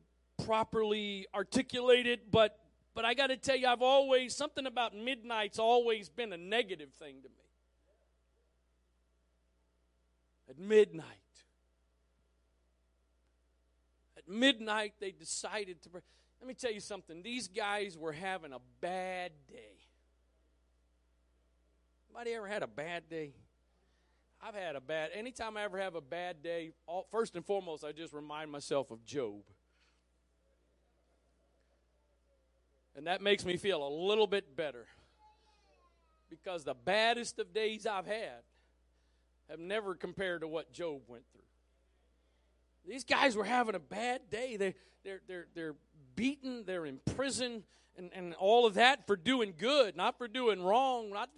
[0.43, 2.29] properly articulate it.
[2.29, 2.59] But
[2.93, 6.89] but I got to tell you, I've always something about midnight's always been a negative
[6.99, 7.35] thing to me.
[10.49, 11.05] At midnight.
[14.17, 15.89] At midnight, they decided to.
[16.41, 17.23] Let me tell you something.
[17.23, 19.78] These guys were having a bad day.
[22.19, 23.31] Anybody ever had a bad day?
[24.41, 25.11] I've had a bad.
[25.13, 28.91] Anytime I ever have a bad day, all, first and foremost, I just remind myself
[28.91, 29.41] of Job,
[32.97, 34.85] and that makes me feel a little bit better.
[36.29, 38.43] Because the baddest of days I've had
[39.49, 41.41] have never compared to what Job went through.
[42.85, 44.57] These guys were having a bad day.
[44.57, 45.75] They, they're, they're, they're
[46.17, 47.63] beaten, they're in prison,
[47.99, 51.29] and, and all of that for doing good, not for doing wrong, not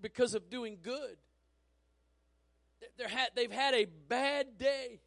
[0.00, 1.16] because of doing good.
[2.96, 5.00] They're had, they've had a bad day.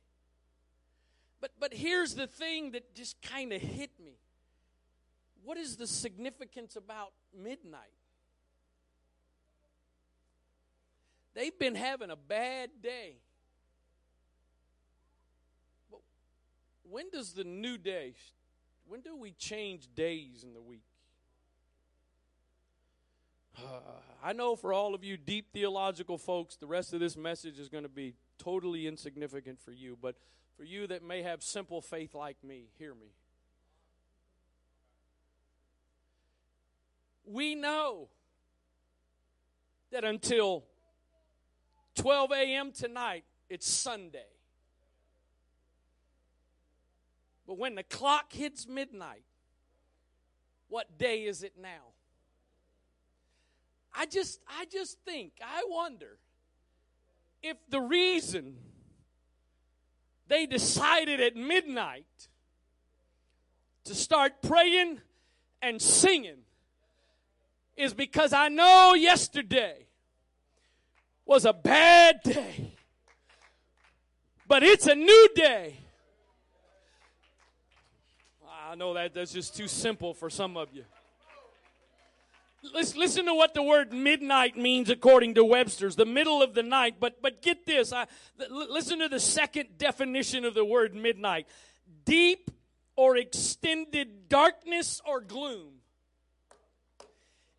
[1.42, 4.14] But, but here's the thing that just kind of hit me.
[5.44, 7.82] What is the significance about midnight?
[11.34, 13.16] They've been having a bad day.
[15.90, 16.02] But
[16.84, 18.14] when does the new day,
[18.88, 20.84] when do we change days in the week?
[23.58, 23.80] Uh,
[24.24, 27.70] I know for all of you deep theological folks, the rest of this message is
[27.70, 29.98] going to be totally insignificant for you.
[30.02, 30.16] But
[30.58, 33.14] for you that may have simple faith like me, hear me.
[37.26, 38.10] We know
[39.92, 40.66] that until
[41.96, 42.72] 12 a.m.
[42.72, 44.26] tonight, it's Sunday.
[47.48, 49.24] But when the clock hits midnight,
[50.70, 51.92] what day is it now?
[53.94, 56.18] I just I just think, I wonder
[57.44, 58.56] if the reason
[60.28, 62.06] they decided at midnight
[63.84, 65.02] to start praying
[65.62, 66.44] and singing
[67.76, 69.88] is because I know yesterday
[71.26, 72.74] was a bad day.
[74.48, 75.78] But it's a new day.
[78.70, 80.86] I know that that's just too simple for some of you.
[82.64, 86.62] Let's listen to what the word midnight means according to Webster's, the middle of the
[86.62, 86.96] night.
[87.00, 88.06] But but get this, I,
[88.50, 91.48] listen to the second definition of the word midnight:
[92.06, 92.52] deep
[92.96, 95.82] or extended darkness or gloom.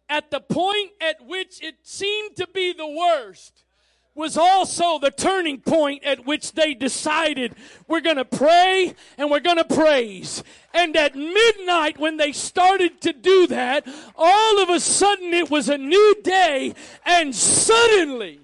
[0.09, 3.65] At the point at which it seemed to be the worst,
[4.14, 7.55] was also the turning point at which they decided
[7.88, 10.44] we're going to pray and we're going to praise.
[10.75, 15.68] And at midnight, when they started to do that, all of a sudden it was
[15.68, 18.42] a new day, and suddenly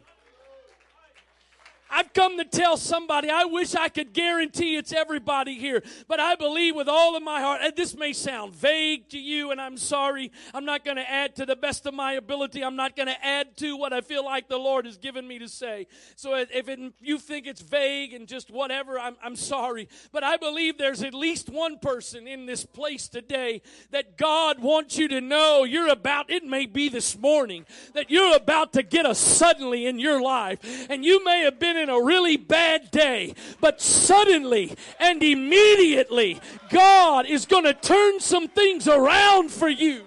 [1.91, 6.35] I've come to tell somebody, I wish I could guarantee it's everybody here, but I
[6.35, 9.77] believe with all of my heart, and this may sound vague to you, and I'm
[9.77, 10.31] sorry.
[10.53, 12.63] I'm not going to add to the best of my ability.
[12.63, 15.39] I'm not going to add to what I feel like the Lord has given me
[15.39, 15.87] to say.
[16.17, 19.89] So if it, you think it's vague and just whatever, I'm, I'm sorry.
[20.13, 24.99] But I believe there's at least one person in this place today that God wants
[24.99, 29.07] you to know you're about, it may be this morning, that you're about to get
[29.07, 30.59] a suddenly in your life.
[30.91, 37.27] And you may have been in a really bad day, but suddenly and immediately, God
[37.27, 40.03] is going to turn some things around for you.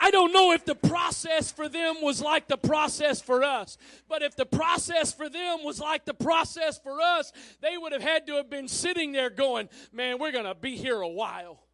[0.00, 4.22] I don't know if the process for them was like the process for us, but
[4.22, 8.26] if the process for them was like the process for us, they would have had
[8.26, 11.65] to have been sitting there going, Man, we're going to be here a while.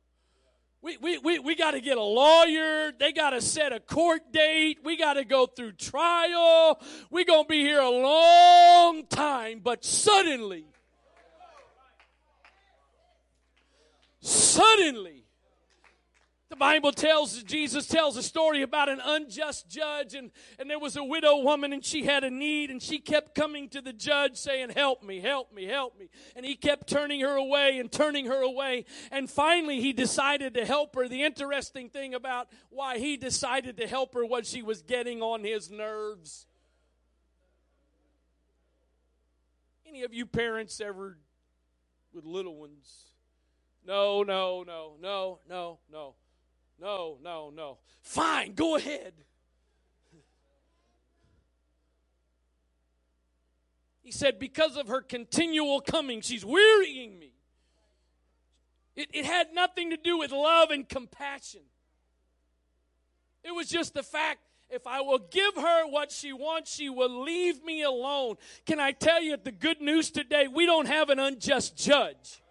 [0.82, 2.90] We, we, we, we got to get a lawyer.
[2.98, 4.80] They got to set a court date.
[4.84, 6.80] We got to go through trial.
[7.08, 9.60] We're going to be here a long time.
[9.62, 10.64] But suddenly,
[14.20, 15.21] suddenly,
[16.52, 20.96] the Bible tells, Jesus tells a story about an unjust judge, and, and there was
[20.96, 24.36] a widow woman, and she had a need, and she kept coming to the judge
[24.36, 26.10] saying, Help me, help me, help me.
[26.36, 28.84] And he kept turning her away and turning her away.
[29.10, 31.08] And finally, he decided to help her.
[31.08, 35.44] The interesting thing about why he decided to help her was she was getting on
[35.44, 36.46] his nerves.
[39.86, 41.16] Any of you parents ever
[42.12, 43.06] with little ones?
[43.86, 46.14] No, no, no, no, no, no.
[46.80, 47.78] No, no, no.
[48.02, 49.12] Fine, go ahead.
[54.02, 57.32] He said, Because of her continual coming, she's wearying me.
[58.94, 61.62] It, it had nothing to do with love and compassion.
[63.44, 67.22] It was just the fact if I will give her what she wants, she will
[67.22, 68.36] leave me alone.
[68.64, 70.48] Can I tell you the good news today?
[70.48, 72.41] We don't have an unjust judge.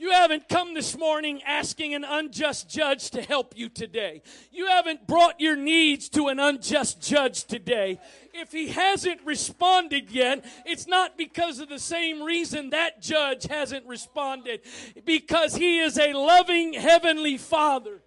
[0.00, 4.22] You haven't come this morning asking an unjust judge to help you today.
[4.50, 8.00] You haven't brought your needs to an unjust judge today.
[8.32, 13.86] If he hasn't responded yet, it's not because of the same reason that judge hasn't
[13.86, 14.62] responded,
[15.04, 18.00] because he is a loving heavenly father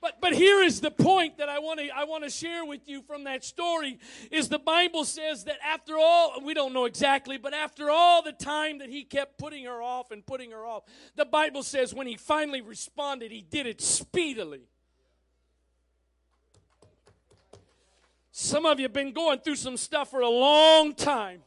[0.00, 2.80] but, but here is the point that I want to I want to share with
[2.86, 3.98] you from that story
[4.30, 8.32] is the Bible says that after all we don't know exactly but after all the
[8.32, 10.84] time that he kept putting her off and putting her off
[11.16, 14.62] the Bible says when he finally responded he did it speedily.
[18.30, 21.42] Some of you have been going through some stuff for a long time.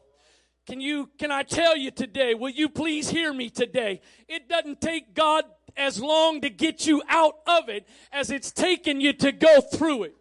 [0.68, 4.02] Can you can I tell you today, will you please hear me today?
[4.28, 9.02] It doesn't take God as long to get you out of it as it's taken
[9.02, 10.21] you to go through it.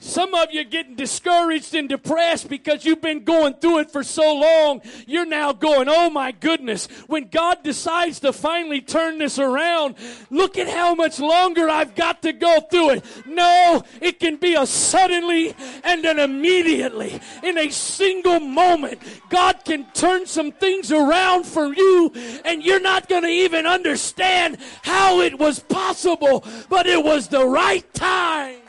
[0.00, 4.04] Some of you are getting discouraged and depressed because you've been going through it for
[4.04, 4.80] so long.
[5.06, 6.86] You're now going, oh my goodness.
[7.08, 9.96] When God decides to finally turn this around,
[10.30, 13.04] look at how much longer I've got to go through it.
[13.26, 17.20] No, it can be a suddenly and an immediately.
[17.42, 22.12] In a single moment, God can turn some things around for you
[22.44, 27.44] and you're not going to even understand how it was possible, but it was the
[27.44, 28.67] right time.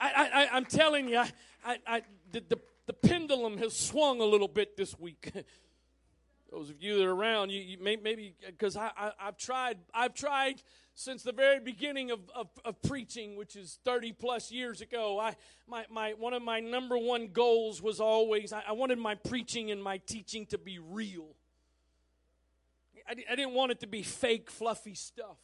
[0.00, 4.48] I, I, am telling you, I, I, the, the, the, pendulum has swung a little
[4.48, 5.32] bit this week.
[6.52, 9.78] Those of you that are around, you, you may, maybe because I, I, have tried,
[9.92, 10.62] I've tried
[10.94, 15.18] since the very beginning of, of, of, preaching, which is 30 plus years ago.
[15.18, 19.14] I, my, my, one of my number one goals was always I, I wanted my
[19.14, 21.26] preaching and my teaching to be real.
[23.06, 25.38] I, I didn't want it to be fake, fluffy stuff.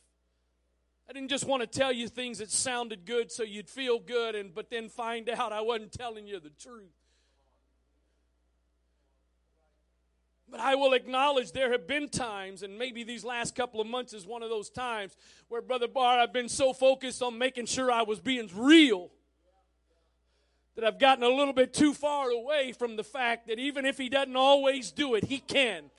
[1.08, 4.34] I didn't just want to tell you things that sounded good so you'd feel good
[4.34, 6.92] and but then find out I wasn't telling you the truth.
[10.50, 14.12] But I will acknowledge there have been times, and maybe these last couple of months
[14.12, 15.16] is one of those times
[15.48, 19.10] where, Brother Barr, I've been so focused on making sure I was being real
[20.76, 23.98] that I've gotten a little bit too far away from the fact that even if
[23.98, 25.90] He doesn't always do it, He can.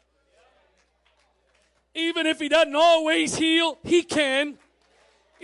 [1.93, 4.57] Even if He doesn't always heal, He can.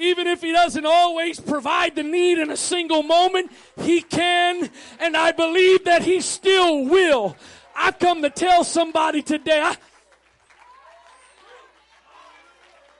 [0.02, 5.16] Even if He doesn't always provide the need in a single moment, He can, and
[5.16, 7.36] I believe that He still will.
[7.76, 9.62] I've come to tell somebody today.
[9.62, 9.78] I,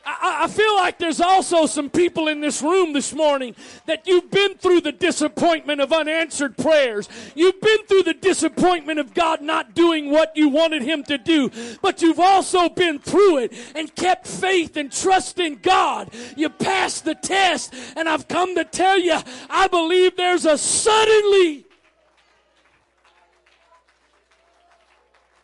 [0.06, 4.32] I, I feel like there's also some people in this room this morning that you've
[4.32, 7.08] been through the disappointment of unanswered prayers.
[7.36, 11.52] You've been through the disappointment of God not doing what you wanted Him to do.
[11.82, 16.10] But you've also been through it and kept faith and trust in God.
[16.36, 19.18] You passed the test, and I've come to tell you,
[19.50, 21.66] I believe there's a suddenly.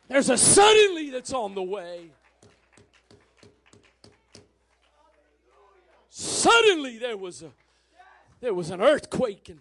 [0.08, 2.12] There's a suddenly that's on the way.
[6.18, 7.52] Suddenly there was a
[8.40, 9.60] there was an earthquake and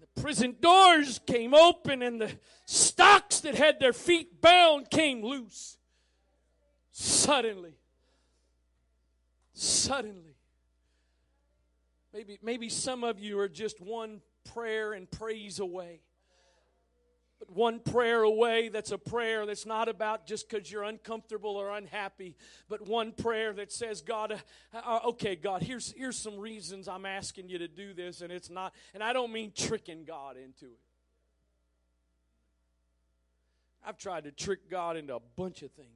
[0.00, 2.32] the prison doors came open and the
[2.64, 5.76] stocks that had their feet bound came loose.
[6.92, 7.74] Suddenly.
[9.52, 10.38] Suddenly.
[12.14, 16.00] Maybe maybe some of you are just one prayer and praise away
[17.38, 21.70] but one prayer away that's a prayer that's not about just because you're uncomfortable or
[21.70, 22.34] unhappy,
[22.68, 27.04] but one prayer that says, God, uh, uh, okay, God, here's, here's some reasons I'm
[27.04, 30.66] asking you to do this, and it's not, and I don't mean tricking God into
[30.66, 30.80] it.
[33.84, 35.88] I've tried to trick God into a bunch of things.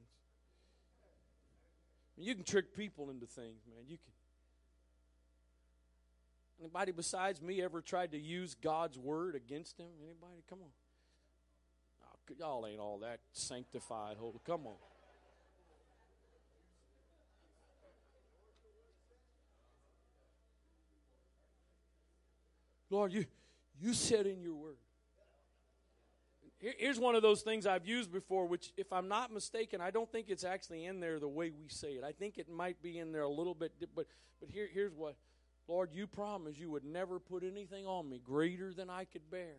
[2.17, 3.85] You can trick people into things, man.
[3.87, 4.05] You can.
[6.59, 9.87] Anybody besides me ever tried to use God's word against him?
[10.05, 10.43] Anybody?
[10.47, 10.69] Come on
[12.39, 14.17] y'all ain't all that sanctified.
[14.17, 14.75] Holy, come on.
[22.89, 23.25] Lord, you
[23.79, 24.75] you said in your word.
[26.77, 30.11] Here's one of those things I've used before, which, if I'm not mistaken, I don't
[30.11, 32.03] think it's actually in there the way we say it.
[32.03, 34.05] I think it might be in there a little bit, but
[34.41, 35.15] but here, here's what,
[35.67, 39.57] Lord, you promised you would never put anything on me greater than I could bear.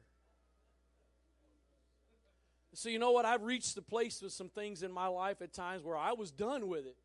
[2.74, 3.24] So, you know what?
[3.24, 6.30] I've reached the place with some things in my life at times where I was
[6.30, 6.96] done with it.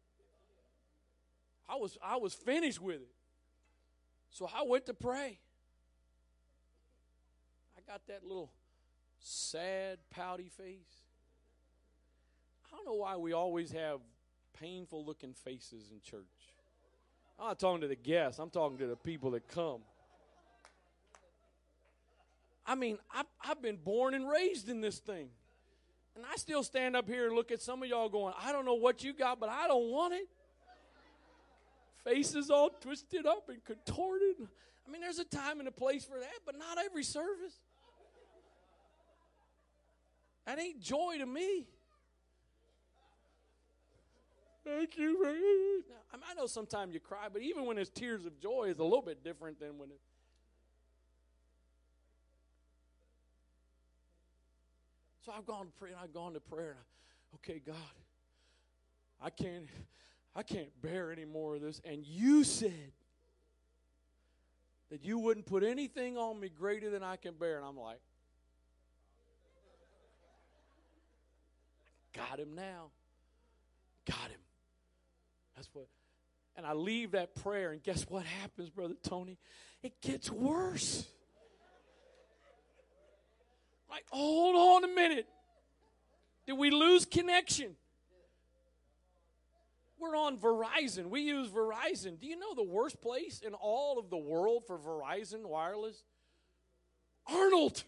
[1.69, 3.11] I was, I was finished with it.
[4.29, 5.39] So I went to pray.
[7.77, 8.49] I got that little
[9.19, 11.03] sad, pouty face.
[12.65, 13.99] I don't know why we always have
[14.59, 16.23] painful looking faces in church.
[17.39, 19.81] I'm not talking to the guests, I'm talking to the people that come.
[22.65, 25.29] I mean, I've, I've been born and raised in this thing.
[26.17, 28.65] And I still stand up here and look at some of y'all going, I don't
[28.65, 30.27] know what you got, but I don't want it.
[32.03, 34.47] Faces all twisted up and contorted.
[34.87, 37.53] I mean, there's a time and a place for that, but not every service.
[40.47, 41.67] That ain't joy to me.
[44.65, 45.83] Thank you.
[46.11, 48.83] Now, I know sometimes you cry, but even when it's tears of joy, it's a
[48.83, 50.03] little bit different than when it's
[55.27, 56.69] So I've gone to pray and I've gone to prayer.
[56.69, 57.75] And I, okay, God,
[59.21, 59.67] I can't,
[60.33, 61.81] I can't bear any more of this.
[61.83, 62.93] And you said
[64.89, 67.57] that you wouldn't put anything on me greater than I can bear.
[67.57, 67.99] And I'm like,
[72.15, 72.91] got him now.
[74.05, 74.39] Got him.
[75.57, 75.87] That's what.
[76.55, 79.37] And I leave that prayer, and guess what happens, Brother Tony?
[79.83, 81.05] It gets worse.
[83.97, 85.25] Like, hold on a minute.
[86.45, 87.75] Did we lose connection?
[89.99, 91.07] We're on Verizon.
[91.09, 92.19] We use Verizon.
[92.19, 96.03] Do you know the worst place in all of the world for Verizon wireless?
[97.25, 97.83] Arnold.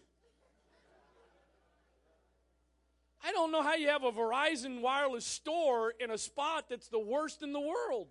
[3.22, 6.98] I don't know how you have a Verizon wireless store in a spot that's the
[6.98, 8.08] worst in the world.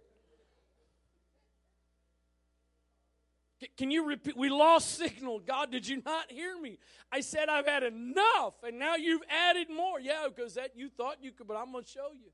[3.77, 4.37] Can you repeat?
[4.37, 5.39] We lost signal.
[5.39, 6.77] God, did you not hear me?
[7.11, 9.99] I said I've had enough, and now you've added more.
[9.99, 12.31] Yeah, because that you thought you could, but I'm going to show you.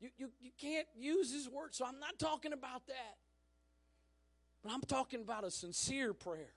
[0.00, 0.30] You, you.
[0.40, 3.16] you can't use his word, so I'm not talking about that.
[4.62, 6.52] But I'm talking about a sincere prayer.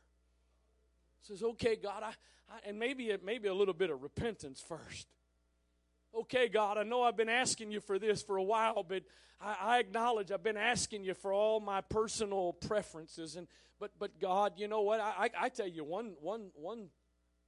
[1.21, 2.09] It says, okay, God, I,
[2.51, 5.07] I and maybe maybe a little bit of repentance first.
[6.15, 9.03] Okay, God, I know I've been asking you for this for a while, but
[9.39, 13.35] I, I, acknowledge I've been asking you for all my personal preferences.
[13.35, 13.47] And
[13.79, 14.99] but but God, you know what?
[14.99, 16.87] I, I, I tell you one one one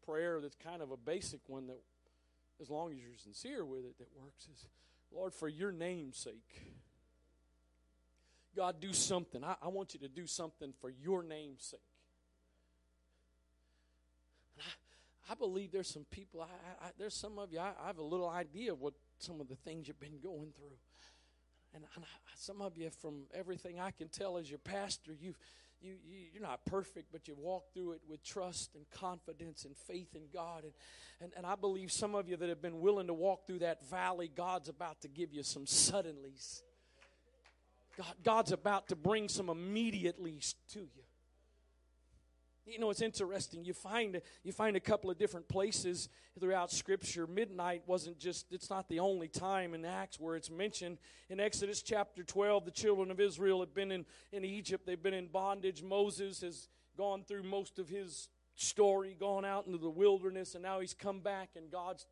[0.06, 1.82] prayer that's kind of a basic one that,
[2.62, 4.66] as long as you're sincere with it, that works is,
[5.12, 6.62] Lord, for your name's sake.
[8.56, 9.44] God, do something.
[9.44, 11.80] I, I want you to do something for your name's sake.
[15.32, 18.04] I believe there's some people, I, I, there's some of you, I, I, have a
[18.04, 20.76] little idea of what some of the things you've been going through.
[21.74, 22.04] And, and
[22.36, 25.38] some of you, from everything I can tell as your pastor, you've,
[25.82, 29.78] you, you you're not perfect, but you walk through it with trust and confidence and
[29.78, 30.64] faith in God.
[30.66, 30.74] And,
[31.22, 33.88] and and I believe some of you that have been willing to walk through that
[33.90, 36.62] valley, God's about to give you some suddenlies.
[37.98, 41.04] God, God's about to bring some immediately's to you.
[42.72, 43.66] You know, it's interesting.
[43.66, 46.08] You find you find a couple of different places
[46.40, 47.28] throughout Scripture.
[47.28, 50.98] Midnight wasn't just; it's not the only time in Acts where it's mentioned.
[51.30, 54.86] In Exodus chapter twelve, the children of Israel have been in in Egypt.
[54.86, 55.84] They've been in bondage.
[55.84, 60.80] Moses has gone through most of his story, gone out into the wilderness, and now
[60.80, 62.06] he's come back, and God's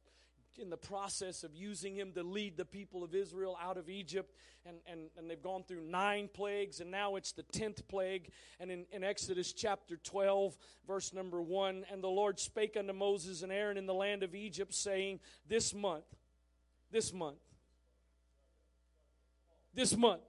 [0.59, 4.33] in the process of using him to lead the people of Israel out of Egypt.
[4.65, 8.29] And, and, and they've gone through nine plagues, and now it's the tenth plague.
[8.59, 10.57] And in, in Exodus chapter 12,
[10.87, 14.35] verse number 1 And the Lord spake unto Moses and Aaron in the land of
[14.35, 16.05] Egypt, saying, This month,
[16.91, 17.39] this month,
[19.73, 20.21] this month.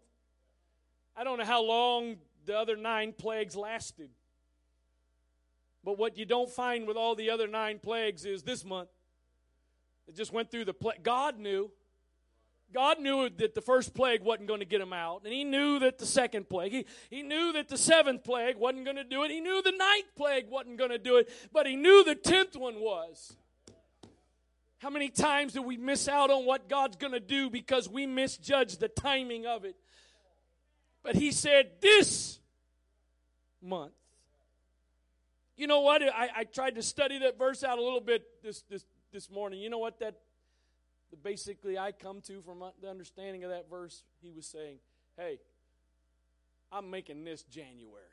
[1.16, 2.16] I don't know how long
[2.47, 4.11] the other nine plagues lasted.
[5.83, 8.89] But what you don't find with all the other nine plagues is this month.
[10.09, 11.03] It just went through the plague.
[11.03, 11.71] God knew.
[12.73, 15.23] God knew that the first plague wasn't going to get him out.
[15.25, 18.85] And he knew that the second plague, he, he knew that the seventh plague wasn't
[18.85, 19.31] going to do it.
[19.31, 21.29] He knew the ninth plague wasn't going to do it.
[21.53, 23.37] But he knew the tenth one was.
[24.79, 28.07] How many times do we miss out on what God's going to do because we
[28.07, 29.77] misjudge the timing of it?
[31.03, 32.39] But he said, This
[33.61, 33.93] month.
[35.57, 36.03] You know what?
[36.03, 39.61] I, I tried to study that verse out a little bit this, this this morning.
[39.61, 40.15] You know what that
[41.23, 44.05] basically I come to from the understanding of that verse?
[44.23, 44.79] He was saying,
[45.17, 45.41] "Hey,
[46.71, 48.05] I'm making this January.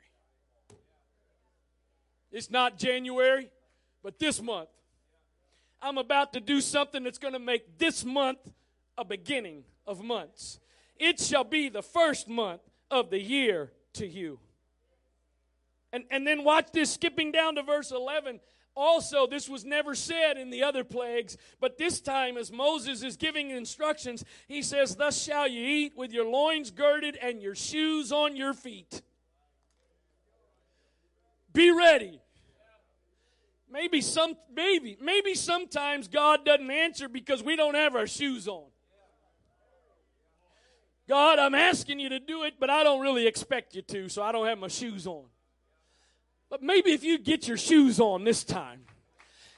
[2.30, 3.50] It's not January,
[4.02, 4.68] but this month.
[5.80, 8.38] I'm about to do something that's going to make this month
[8.96, 10.58] a beginning of months.
[10.98, 14.40] It shall be the first month of the year to you."
[15.92, 18.40] And, and then watch this, skipping down to verse 11.
[18.80, 23.16] Also, this was never said in the other plagues, but this time, as Moses is
[23.16, 28.12] giving instructions, he says, Thus shall you eat with your loins girded and your shoes
[28.12, 29.02] on your feet.
[31.52, 32.20] Be ready.
[33.68, 38.68] Maybe some maybe maybe sometimes God doesn't answer because we don't have our shoes on.
[41.08, 44.22] God, I'm asking you to do it, but I don't really expect you to, so
[44.22, 45.24] I don't have my shoes on.
[46.50, 48.80] But maybe if you get your shoes on this time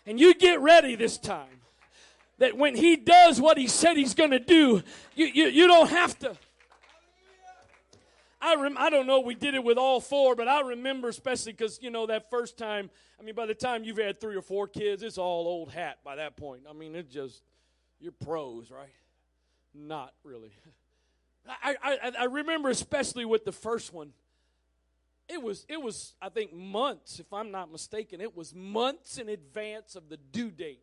[0.07, 1.61] and you get ready this time,
[2.39, 4.83] that when he does what he said he's going to do,
[5.15, 6.37] you, you, you don't have to.
[8.41, 11.53] I, rem- I don't know we did it with all four, but I remember especially
[11.53, 12.89] because, you know, that first time,
[13.21, 15.99] I mean, by the time you've had three or four kids, it's all old hat
[16.03, 16.63] by that point.
[16.69, 17.43] I mean, it's just,
[18.01, 18.89] you're pros, right?
[19.75, 20.53] Not really.
[21.63, 24.13] I, I, I remember especially with the first one
[25.31, 29.29] it was it was I think months, if I'm not mistaken, it was months in
[29.29, 30.83] advance of the due date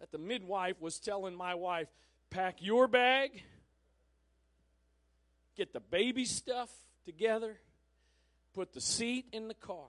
[0.00, 1.86] that the midwife was telling my wife,
[2.30, 3.42] pack your bag,
[5.56, 6.70] get the baby stuff
[7.04, 7.60] together,
[8.54, 9.86] put the seat in the car.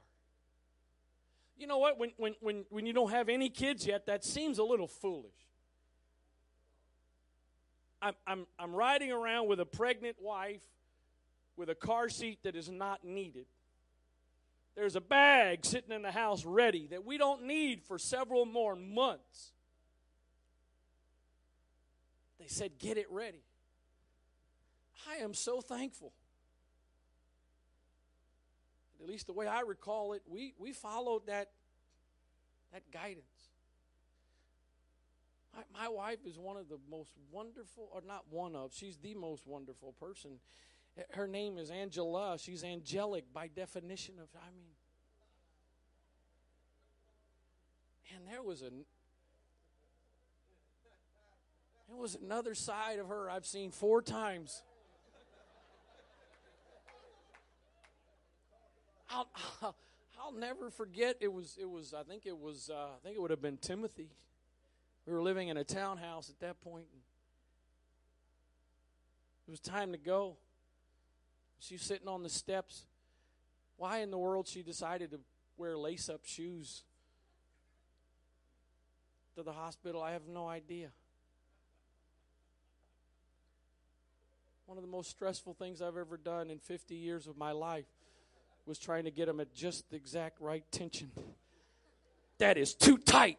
[1.58, 1.98] You know what?
[1.98, 5.32] When, when, when, when you don't have any kids yet, that seems a little foolish.
[8.02, 10.62] I'm, I'm, I'm riding around with a pregnant wife
[11.56, 13.46] with a car seat that is not needed.
[14.76, 18.76] There's a bag sitting in the house ready that we don't need for several more
[18.76, 19.52] months.
[22.40, 23.44] They said, Get it ready.
[25.10, 26.14] I am so thankful.
[29.02, 31.50] At least the way I recall it, we, we followed that,
[32.72, 33.26] that guidance.
[35.54, 39.14] My, my wife is one of the most wonderful, or not one of, she's the
[39.14, 40.40] most wonderful person
[41.12, 42.38] her name is Angela.
[42.40, 44.74] She's angelic by definition of, I mean.
[48.16, 48.70] And there was a
[51.90, 54.62] there was another side of her I've seen four times.
[59.10, 59.28] I'll,
[59.62, 61.18] I'll, never forget.
[61.22, 63.58] It was it was I think it was uh, I think it would have been
[63.58, 64.10] Timothy.
[65.06, 66.86] We were living in a townhouse at that point.
[69.48, 70.38] It was time to go.
[71.64, 72.84] She's sitting on the steps.
[73.78, 75.20] Why in the world she decided to
[75.56, 76.84] wear lace up shoes
[79.36, 80.90] to the hospital, I have no idea.
[84.66, 87.86] One of the most stressful things I've ever done in 50 years of my life
[88.66, 91.12] was trying to get them at just the exact right tension.
[92.40, 93.38] That is too tight.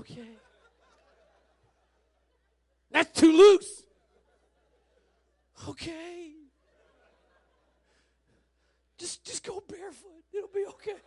[0.00, 0.28] Okay.
[2.92, 3.82] That's too loose.
[5.66, 6.39] Okay.
[9.00, 10.10] Just, just go barefoot.
[10.30, 11.00] It'll be okay.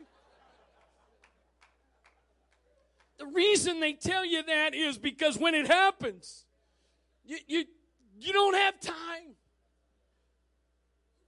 [3.20, 6.46] The reason they tell you that is because when it happens,
[7.24, 7.66] you, you,
[8.20, 9.36] you don't have time.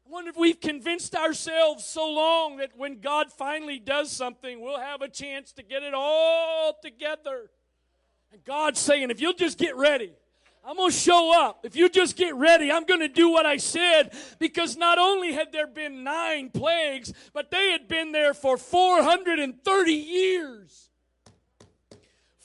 [0.08, 4.80] I wonder if we've convinced ourselves so long that when God finally does something, we'll
[4.80, 7.52] have a chance to get it all together.
[8.32, 10.14] And God's saying, if you'll just get ready,
[10.68, 11.60] I'm going to show up.
[11.64, 14.14] If you just get ready, I'm going to do what I said.
[14.40, 19.92] Because not only had there been nine plagues, but they had been there for 430
[19.92, 20.90] years.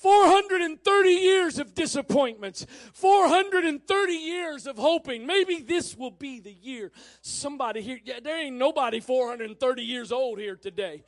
[0.00, 5.26] 430 years of disappointments, 430 years of hoping.
[5.26, 6.90] Maybe this will be the year.
[7.20, 11.04] Somebody here, yeah, there ain't nobody 430 years old here today.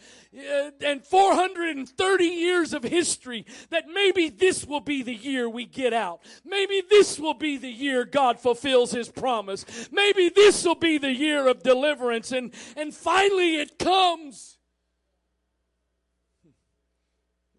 [0.85, 6.21] and 430 years of history that maybe this will be the year we get out.
[6.45, 9.65] Maybe this will be the year God fulfills his promise.
[9.91, 12.31] Maybe this will be the year of deliverance.
[12.31, 14.52] And, and finally it comes.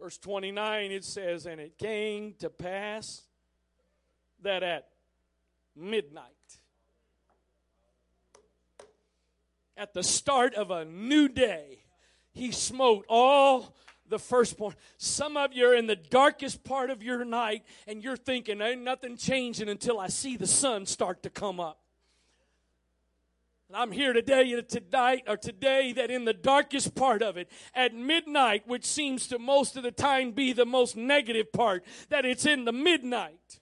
[0.04, 3.22] Verse 29, it says, And it came to pass
[4.42, 4.90] that at
[5.78, 6.26] midnight,
[9.78, 11.86] at the start of a new day,
[12.34, 13.74] he smote all
[14.10, 14.76] the firstborn.
[14.98, 18.82] Some of you are in the darkest part of your night and you're thinking, ain't
[18.82, 21.80] nothing changing until I see the sun start to come up.
[23.76, 27.94] I'm here today, tell tonight or today that in the darkest part of it, at
[27.94, 32.46] midnight, which seems to most of the time be the most negative part, that it's
[32.46, 33.60] in the midnight.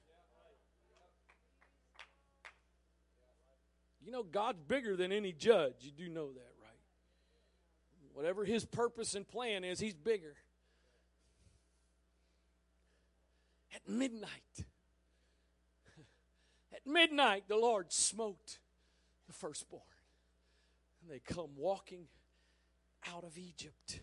[4.03, 5.75] You know, God's bigger than any judge.
[5.81, 6.79] You do know that, right?
[8.13, 10.35] Whatever his purpose and plan is, he's bigger.
[13.73, 14.29] At midnight,
[16.73, 18.59] at midnight, the Lord smote
[19.27, 19.83] the firstborn
[21.01, 22.07] and they come walking
[23.13, 23.99] out of Egypt.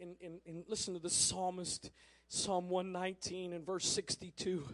[0.00, 1.90] And, and listen to the psalmist,
[2.28, 4.64] Psalm 119 and verse 62.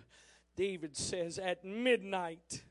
[0.56, 2.62] David says, At midnight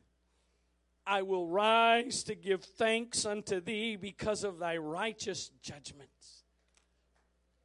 [1.06, 6.44] I will rise to give thanks unto thee because of thy righteous judgments.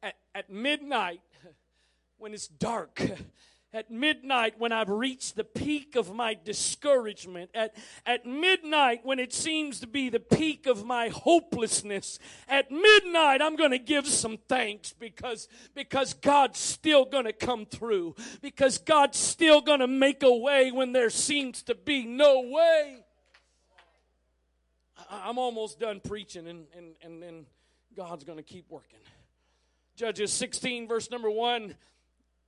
[0.01, 1.21] At, at midnight,
[2.17, 3.01] when it's dark,
[3.75, 9.33] at midnight when I've reached the peak of my discouragement, at, at midnight when it
[9.33, 12.17] seems to be the peak of my hopelessness,
[12.47, 17.65] at midnight I'm going to give some thanks because, because God's still going to come
[17.65, 22.49] through, because God's still going to make a way when there seems to be no
[22.49, 23.03] way.
[25.11, 27.45] I'm almost done preaching, and, and, and then
[27.95, 28.99] God's going to keep working.
[29.97, 31.75] Judges 16, verse number 1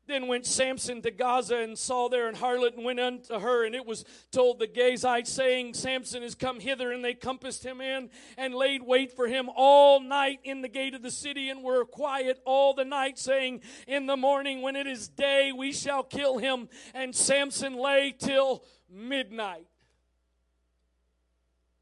[0.08, 3.76] then went Samson to Gaza and saw there an harlot and went unto her, and
[3.76, 8.10] it was told the Gazites, saying, Samson is come hither, and they compassed him in
[8.38, 11.86] and laid wait for him all night in the gate of the city, and were
[11.86, 16.38] quiet all the night, saying, In the morning when it is day, we shall kill
[16.38, 16.70] him.
[16.94, 19.68] And Samson lay till midnight.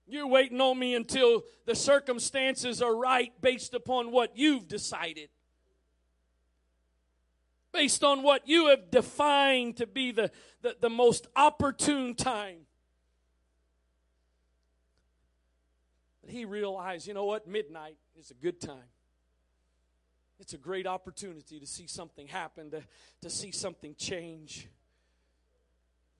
[0.08, 5.30] You're waiting on me until the circumstances are right based upon what you've decided
[7.76, 12.60] based on what you have defined to be the, the, the most opportune time.
[16.22, 18.90] But he realized, you know what, midnight is a good time.
[20.40, 22.82] It's a great opportunity to see something happen, to,
[23.22, 24.68] to see something change.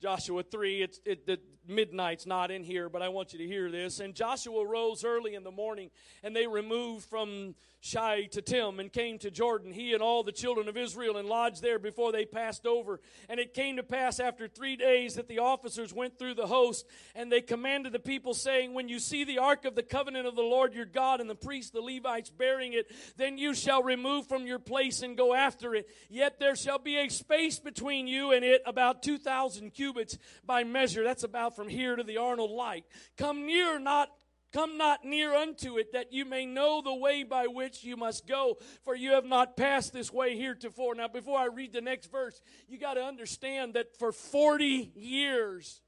[0.00, 3.70] Joshua 3, it's, it, the midnight's not in here, but I want you to hear
[3.70, 4.00] this.
[4.00, 5.90] And Joshua rose early in the morning,
[6.22, 10.76] and they removed from Shittim and came to Jordan, he and all the children of
[10.76, 13.00] Israel, and lodged there before they passed over.
[13.28, 16.86] And it came to pass after three days that the officers went through the host,
[17.14, 20.36] and they commanded the people, saying, When you see the ark of the covenant of
[20.36, 24.26] the Lord your God, and the priests, the Levites, bearing it, then you shall remove
[24.26, 25.88] from your place and go after it.
[26.08, 31.04] Yet there shall be a space between you and it, about 2,000 cubits by measure.
[31.04, 32.84] That's about from here to the Arnold Light.
[33.16, 34.10] Come near not
[34.52, 38.26] Come not near unto it, that you may know the way by which you must
[38.26, 40.94] go, for you have not passed this way heretofore.
[40.94, 45.82] Now, before I read the next verse, you got to understand that for 40 years,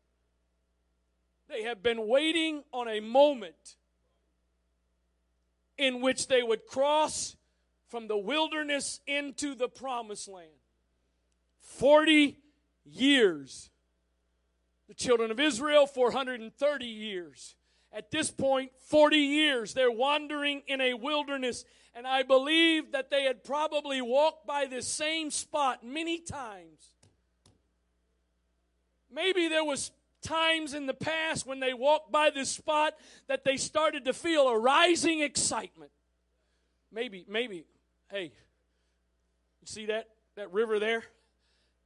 [1.49, 3.77] they have been waiting on a moment
[5.79, 7.37] in which they would cross
[7.89, 10.49] from the wilderness into the promised land.
[11.61, 12.37] 40
[12.85, 13.71] years.
[14.89, 17.55] The children of Israel, 430 years.
[17.93, 21.65] At this point, 40 years, they're wandering in a wilderness.
[21.95, 26.95] And I believe that they had probably walked by this same spot many times.
[29.11, 32.95] Maybe there was times in the past when they walked by this spot
[33.27, 35.91] that they started to feel a rising excitement.
[36.93, 37.65] Maybe, maybe,
[38.11, 41.05] hey, you see that, that river there?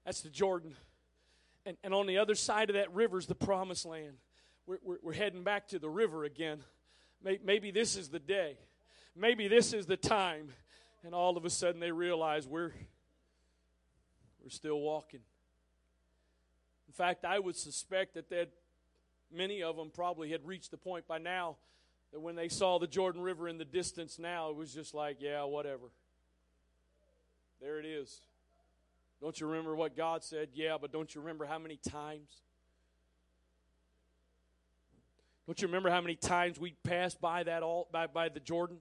[0.04, 0.74] That's the Jordan.
[1.64, 4.16] And, and on the other side of that river is the promised land.
[4.66, 6.60] We're, we're, we're heading back to the river again.
[7.22, 8.58] Maybe this is the day.
[9.14, 10.48] Maybe this is the time.
[11.04, 12.72] And all of a sudden they realize we're,
[14.42, 15.20] we're still walking.
[16.88, 18.50] In fact, I would suspect that that
[19.32, 21.56] many of them probably had reached the point by now
[22.12, 25.16] that when they saw the Jordan River in the distance now, it was just like,
[25.20, 25.90] yeah, whatever.
[27.60, 28.20] There it is.
[29.22, 30.48] Don't you remember what God said?
[30.52, 32.28] Yeah, but don't you remember how many times?
[35.46, 38.78] Don't you remember how many times we passed by that all by, by the Jordan?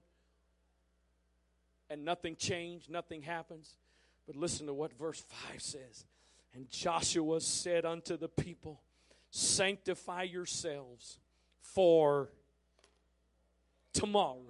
[1.88, 3.76] And nothing changed, nothing happens.
[4.26, 6.06] But listen to what verse 5 says.
[6.54, 8.80] And Joshua said unto the people,
[9.30, 11.18] Sanctify yourselves
[11.60, 12.30] for
[13.92, 14.40] tomorrow.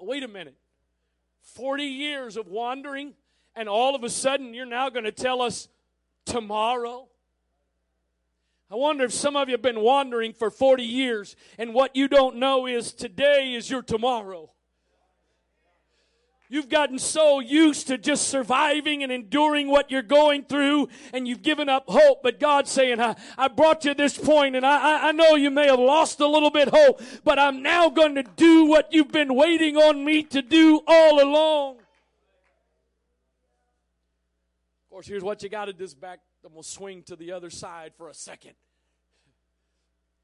[0.00, 0.54] Wait a minute.
[1.42, 3.14] 40 years of wandering,
[3.56, 5.68] and all of a sudden you're now going to tell us
[6.24, 7.08] tomorrow?
[8.70, 12.08] I wonder if some of you have been wandering for 40 years, and what you
[12.08, 14.50] don't know is today is your tomorrow.
[16.48, 21.42] You've gotten so used to just surviving and enduring what you're going through, and you've
[21.42, 22.22] given up hope.
[22.22, 25.50] But God's saying, I, I brought you to this point, and I, I know you
[25.50, 29.10] may have lost a little bit hope, but I'm now going to do what you've
[29.10, 31.78] been waiting on me to do all along.
[34.94, 37.32] Course, here's what you got to do is back, I'm going to swing to the
[37.32, 38.52] other side for a second.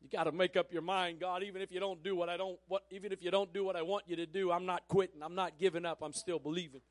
[0.00, 2.36] You got to make up your mind, God, even if you don't do what I
[2.36, 4.86] don't what even if you don't do what I want you to do, I'm not
[4.86, 5.24] quitting.
[5.24, 5.98] I'm not giving up.
[6.02, 6.82] I'm still believing.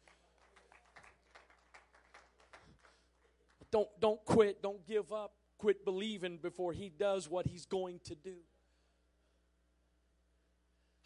[3.72, 4.62] Don't don't quit.
[4.62, 5.32] Don't give up.
[5.58, 8.36] Quit believing before he does what he's going to do.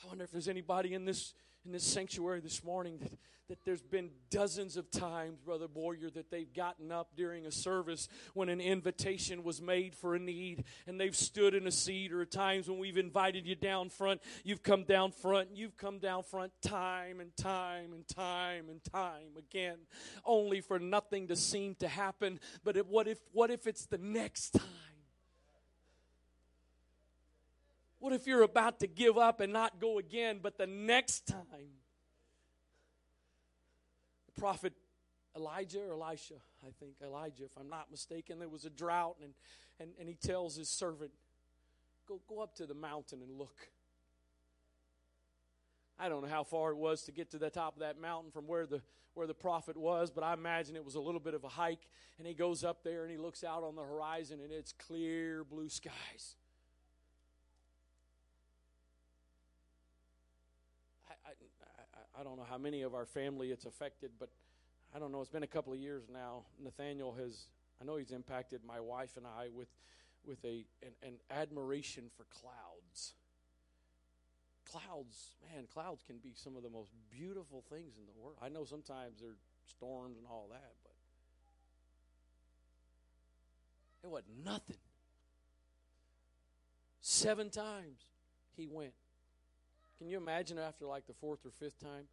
[0.03, 1.35] I wonder if there's anybody in this
[1.65, 3.11] in this sanctuary this morning that
[3.49, 8.07] that there's been dozens of times, Brother Boyer, that they've gotten up during a service
[8.33, 12.21] when an invitation was made for a need and they've stood in a seat, or
[12.21, 16.23] at times when we've invited you down front, you've come down front, you've come down
[16.23, 19.77] front time and time and time and time again,
[20.25, 22.39] only for nothing to seem to happen.
[22.63, 24.92] But what if what if it's the next time?
[28.03, 31.71] What if you're about to give up and not go again, but the next time?
[34.25, 34.73] The prophet
[35.37, 36.33] Elijah or Elisha,
[36.67, 39.31] I think, Elijah, if I'm not mistaken, there was a drought, and,
[39.79, 41.11] and, and he tells his servant,
[42.05, 43.69] go, go up to the mountain and look.
[45.97, 48.31] I don't know how far it was to get to the top of that mountain
[48.31, 48.81] from where the
[49.13, 51.87] where the prophet was, but I imagine it was a little bit of a hike.
[52.17, 55.45] And he goes up there and he looks out on the horizon, and it's clear
[55.45, 56.35] blue skies.
[62.17, 64.29] I don't know how many of our family it's affected, but
[64.95, 65.21] I don't know.
[65.21, 66.43] It's been a couple of years now.
[66.63, 67.47] Nathaniel has,
[67.81, 69.69] I know he's impacted my wife and I with,
[70.25, 73.13] with a an, an admiration for clouds.
[74.71, 78.37] Clouds, man, clouds can be some of the most beautiful things in the world.
[78.41, 79.37] I know sometimes there's
[79.67, 80.93] storms and all that, but
[84.03, 84.77] it was nothing.
[87.01, 88.01] Seven times
[88.55, 88.93] he went.
[89.97, 92.05] Can you imagine after like the fourth or fifth time?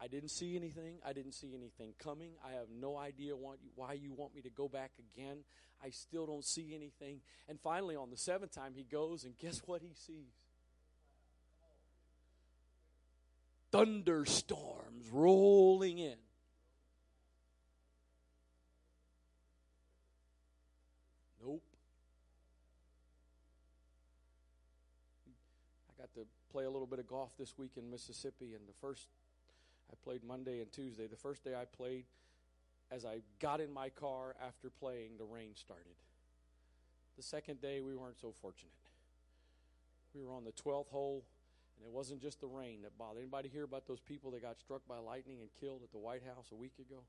[0.00, 0.98] I didn't see anything.
[1.04, 2.30] I didn't see anything coming.
[2.46, 5.38] I have no idea why you want me to go back again.
[5.82, 7.20] I still don't see anything.
[7.48, 10.34] And finally, on the seventh time, he goes, and guess what he sees?
[13.72, 16.16] Thunderstorms rolling in.
[21.44, 21.62] Nope.
[25.88, 26.26] I got to
[26.58, 29.06] play a little bit of golf this week in Mississippi, and the first
[29.92, 31.06] I played Monday and Tuesday.
[31.06, 32.04] The first day I played,
[32.90, 35.94] as I got in my car after playing, the rain started.
[37.16, 38.72] The second day, we weren't so fortunate.
[40.16, 41.22] We were on the 12th hole,
[41.76, 43.22] and it wasn't just the rain that bothered.
[43.22, 46.24] Anybody hear about those people that got struck by lightning and killed at the White
[46.24, 47.02] House a week ago?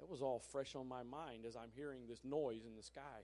[0.00, 3.22] That was all fresh on my mind as I'm hearing this noise in the sky.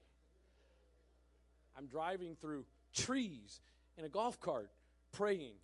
[1.77, 2.65] I'm driving through
[2.95, 3.59] trees
[3.99, 4.71] in a golf cart
[5.15, 5.55] praying.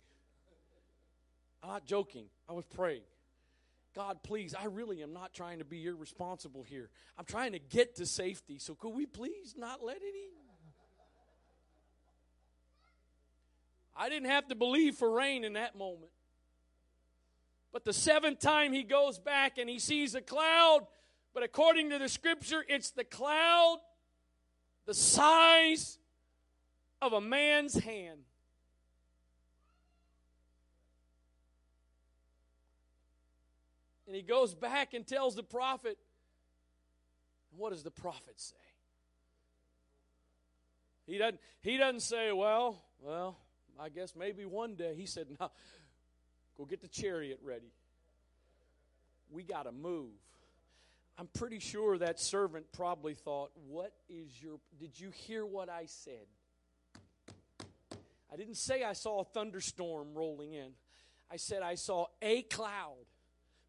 [1.63, 2.25] I'm not joking.
[2.49, 3.03] I was praying.
[3.93, 6.89] God, please, I really am not trying to be irresponsible here.
[7.17, 8.57] I'm trying to get to safety.
[8.57, 10.29] So could we please not let any?
[13.95, 16.11] I didn't have to believe for rain in that moment.
[17.73, 20.87] But the seventh time he goes back and he sees a cloud,
[21.33, 23.79] but according to the scripture, it's the cloud
[24.85, 25.99] the size
[27.01, 28.21] of a man's hand.
[34.11, 35.97] And he goes back and tells the prophet,
[37.55, 38.57] what does the prophet say?
[41.07, 43.37] He doesn't, he doesn't say, well, well,
[43.79, 44.95] I guess maybe one day.
[44.97, 45.49] He said, no,
[46.57, 47.71] go get the chariot ready.
[49.29, 50.11] We got to move.
[51.17, 54.59] I'm pretty sure that servant probably thought, What is your.
[54.77, 56.27] Did you hear what I said?
[58.29, 60.71] I didn't say I saw a thunderstorm rolling in.
[61.31, 63.05] I said I saw a cloud.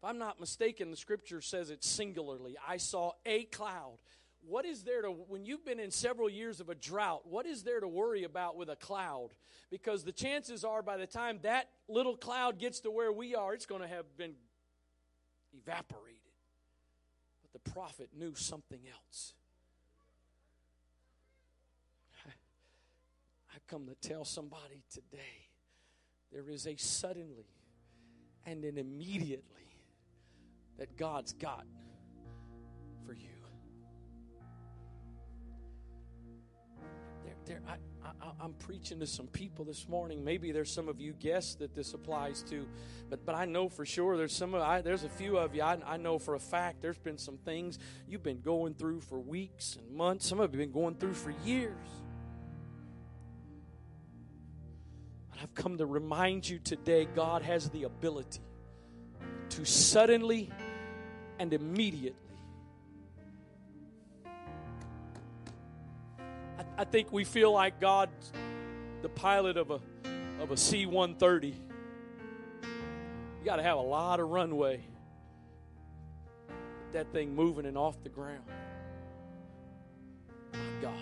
[0.03, 2.57] If I'm not mistaken, the scripture says it singularly.
[2.67, 3.99] I saw a cloud.
[4.45, 7.63] What is there to, when you've been in several years of a drought, what is
[7.63, 9.29] there to worry about with a cloud?
[9.71, 13.53] Because the chances are by the time that little cloud gets to where we are,
[13.53, 14.33] it's going to have been
[15.53, 16.19] evaporated.
[17.41, 19.33] But the prophet knew something else.
[23.55, 25.47] I've come to tell somebody today
[26.33, 27.47] there is a suddenly
[28.45, 29.62] and an immediately
[30.77, 31.65] that God's got
[33.05, 33.29] for you.
[37.23, 37.75] There, there, I,
[38.21, 40.23] I, am preaching to some people this morning.
[40.23, 42.67] Maybe there's some of you guests that this applies to,
[43.09, 45.61] but but I know for sure there's some of I, there's a few of you.
[45.61, 49.19] I, I know for a fact there's been some things you've been going through for
[49.19, 50.27] weeks and months.
[50.27, 51.87] Some of you have been going through for years.
[55.41, 58.39] I've come to remind you today God has the ability
[59.49, 60.49] to suddenly
[61.43, 62.17] and immediately.
[66.57, 68.31] I, I think we feel like God's
[69.01, 69.79] the pilot of a
[70.39, 71.47] of a C 130.
[71.47, 71.55] You
[73.43, 74.85] got to have a lot of runway.
[76.93, 78.43] That thing moving and off the ground.
[80.53, 80.93] My God.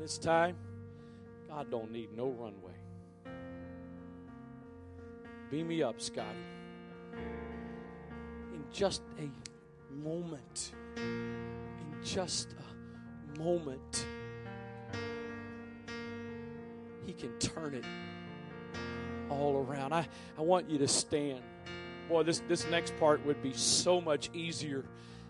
[0.00, 0.56] this time,
[1.48, 2.85] God don't need no runway.
[5.50, 6.28] Beam me up, Scotty.
[8.52, 9.30] In just a
[9.94, 14.06] moment, in just a moment,
[17.04, 17.84] He can turn it
[19.30, 19.92] all around.
[19.92, 21.42] I, I want you to stand.
[22.08, 24.84] Boy, this, this next part would be so much easier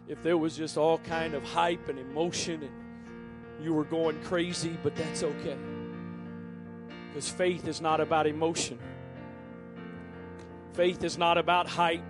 [0.09, 4.77] if there was just all kind of hype and emotion and you were going crazy,
[4.83, 5.57] but that's okay.
[7.09, 8.79] Because faith is not about emotion,
[10.77, 12.03] faith is not about hype.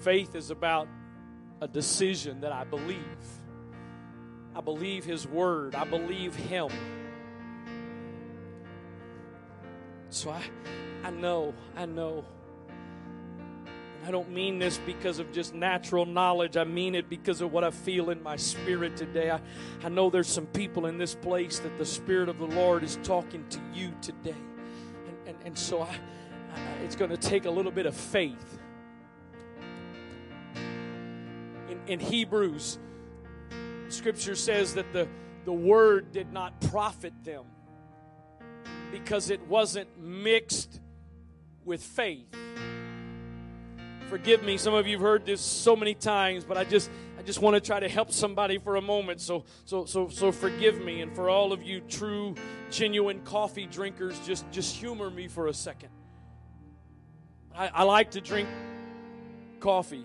[0.00, 0.88] Faith is about
[1.60, 2.98] a decision that I believe.
[4.54, 6.70] I believe His Word, I believe Him.
[10.10, 10.42] So I,
[11.02, 12.24] I know, I know
[14.06, 16.58] I don't mean this because of just natural knowledge.
[16.58, 19.30] I mean it because of what I feel in my spirit today.
[19.30, 19.40] I,
[19.82, 22.98] I know there's some people in this place that the Spirit of the Lord is
[23.02, 24.36] talking to you today.
[25.06, 25.96] And, and, and so I, I,
[26.54, 28.58] Uh, it's going to take a little bit of faith.
[31.68, 32.78] In, in Hebrews,
[33.88, 35.08] Scripture says that the,
[35.44, 37.44] the Word did not profit them
[38.92, 40.80] because it wasn't mixed
[41.64, 42.34] with faith
[44.14, 44.56] forgive me.
[44.56, 46.88] Some of you've heard this so many times, but I just
[47.18, 49.20] I just want to try to help somebody for a moment.
[49.20, 51.00] So so so so forgive me.
[51.00, 52.36] And for all of you true,
[52.70, 55.88] genuine coffee drinkers, just just humor me for a second.
[57.56, 58.48] I, I like to drink
[59.60, 60.04] coffee.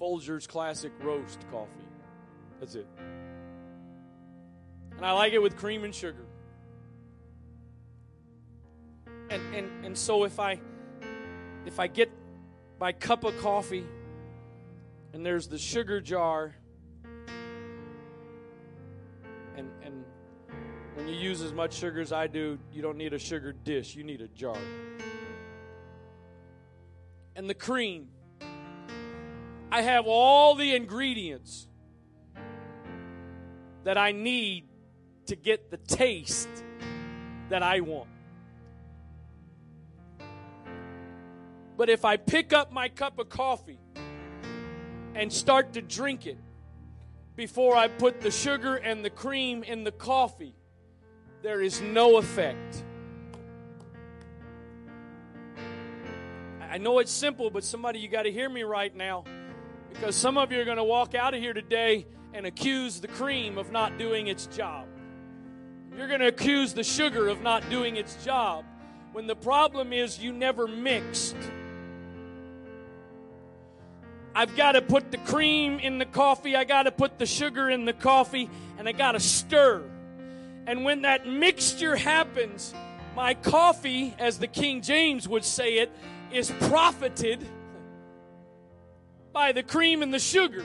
[0.00, 1.70] Folgers Classic Roast coffee.
[2.58, 2.86] That's it.
[4.96, 6.26] And I like it with cream and sugar
[9.32, 10.60] and, and, and so if I
[11.64, 12.10] if I get
[12.78, 13.86] my cup of coffee
[15.12, 16.54] and there's the sugar jar
[19.56, 20.01] and and
[20.94, 23.94] when you use as much sugar as I do, you don't need a sugar dish,
[23.94, 24.56] you need a jar.
[27.34, 28.08] And the cream.
[29.70, 31.66] I have all the ingredients
[33.84, 34.68] that I need
[35.26, 36.48] to get the taste
[37.48, 38.08] that I want.
[41.78, 43.80] But if I pick up my cup of coffee
[45.14, 46.38] and start to drink it
[47.34, 50.54] before I put the sugar and the cream in the coffee,
[51.42, 52.84] there is no effect.
[56.60, 59.24] I know it's simple, but somebody, you got to hear me right now
[59.92, 63.08] because some of you are going to walk out of here today and accuse the
[63.08, 64.86] cream of not doing its job.
[65.96, 68.64] You're going to accuse the sugar of not doing its job.
[69.12, 71.36] when the problem is you never mixed.
[74.34, 77.68] I've got to put the cream in the coffee, I got to put the sugar
[77.68, 79.82] in the coffee, and I got to stir.
[80.66, 82.74] And when that mixture happens,
[83.16, 85.90] my coffee, as the King James would say it,
[86.32, 87.46] is profited
[89.32, 90.64] by the cream and the sugar.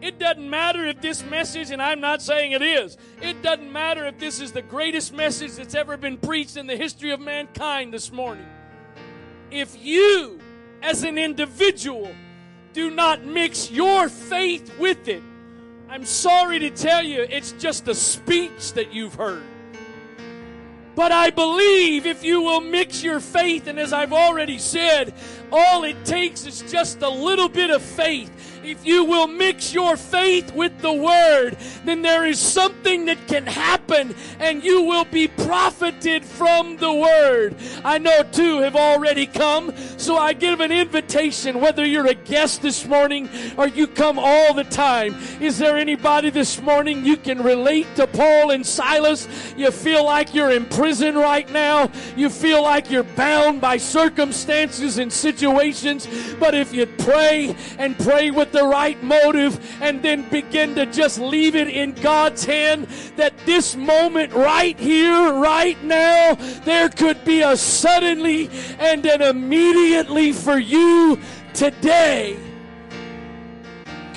[0.00, 4.06] It doesn't matter if this message, and I'm not saying it is, it doesn't matter
[4.06, 7.92] if this is the greatest message that's ever been preached in the history of mankind
[7.92, 8.46] this morning.
[9.50, 10.38] If you,
[10.82, 12.14] as an individual,
[12.72, 15.22] do not mix your faith with it,
[15.90, 19.42] I'm sorry to tell you, it's just a speech that you've heard.
[20.94, 25.14] But I believe if you will mix your faith, and as I've already said,
[25.52, 28.30] all it takes is just a little bit of faith
[28.68, 33.46] if you will mix your faith with the word, then there is something that can
[33.46, 37.56] happen and you will be profited from the word.
[37.82, 42.60] I know two have already come, so I give an invitation, whether you're a guest
[42.60, 45.14] this morning or you come all the time.
[45.40, 49.28] Is there anybody this morning you can relate to Paul and Silas?
[49.56, 51.90] You feel like you're in prison right now.
[52.16, 55.37] You feel like you're bound by circumstances and situations.
[55.42, 61.18] But if you pray and pray with the right motive and then begin to just
[61.18, 62.86] leave it in God's hand
[63.16, 66.34] that this moment right here, right now,
[66.64, 71.18] there could be a suddenly and an immediately for you
[71.54, 72.47] today.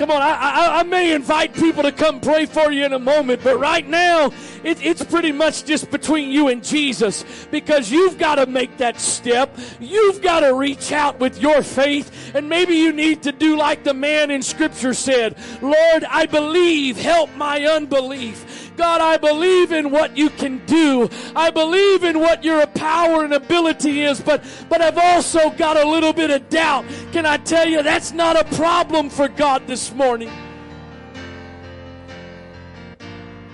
[0.02, 2.98] Come on, I, I, I, may invite people to come pray for you in a
[2.98, 4.32] moment, but right now,
[4.64, 9.00] it, it's pretty much just between you and Jesus because you've got to make that
[9.00, 9.56] step.
[9.78, 13.84] You've got to reach out with your faith, and maybe you need to do like
[13.84, 18.44] the man in Scripture said Lord, I believe, help my unbelief.
[18.76, 21.08] God, I believe in what you can do.
[21.36, 25.88] I believe in what your power and ability is, but, but I've also got a
[25.88, 26.84] little bit of doubt.
[27.12, 30.30] Can I tell you that's not a problem for God this morning?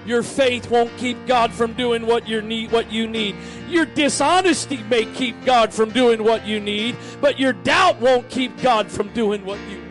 [0.08, 3.36] Your faith won't keep God from doing what you need what you need.
[3.68, 8.58] Your dishonesty may keep God from doing what you need, but your doubt won't keep
[8.62, 9.84] God from doing what you need.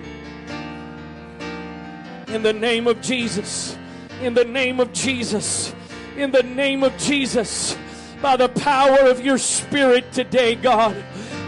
[2.34, 3.78] In the name of Jesus.
[4.22, 5.76] In the name of Jesus.
[6.16, 7.78] In the name of Jesus.
[8.20, 10.96] By the power of your spirit today, God.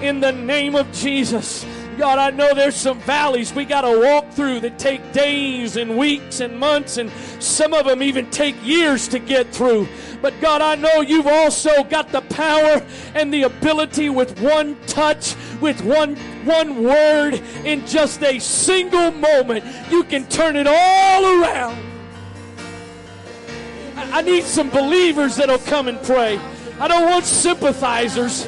[0.01, 1.65] In the name of Jesus.
[1.97, 5.97] God, I know there's some valleys we got to walk through that take days and
[5.97, 9.85] weeks and months, and some of them even take years to get through.
[10.21, 15.35] But God, I know you've also got the power and the ability with one touch,
[15.59, 16.15] with one
[16.45, 21.88] one word, in just a single moment, you can turn it all around.
[24.11, 26.39] I need some believers that'll come and pray.
[26.79, 28.47] I don't want sympathizers.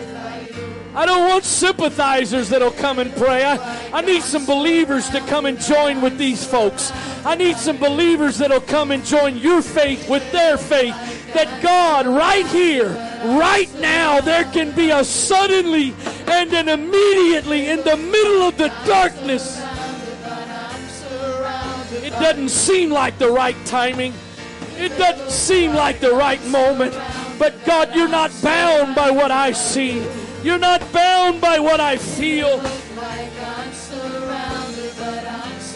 [0.93, 3.45] I don't want sympathizers that'll come and pray.
[3.45, 6.91] I, I need some believers to come and join with these folks.
[7.25, 10.95] I need some believers that'll come and join your faith with their faith.
[11.33, 12.89] That God, right here,
[13.39, 15.93] right now, there can be a suddenly
[16.27, 19.61] and an immediately in the middle of the darkness.
[22.03, 24.13] It doesn't seem like the right timing.
[24.81, 26.97] It doesn't seem like the right moment.
[27.37, 30.03] But God, you're not bound by what I see.
[30.41, 32.59] You're not bound by what I feel.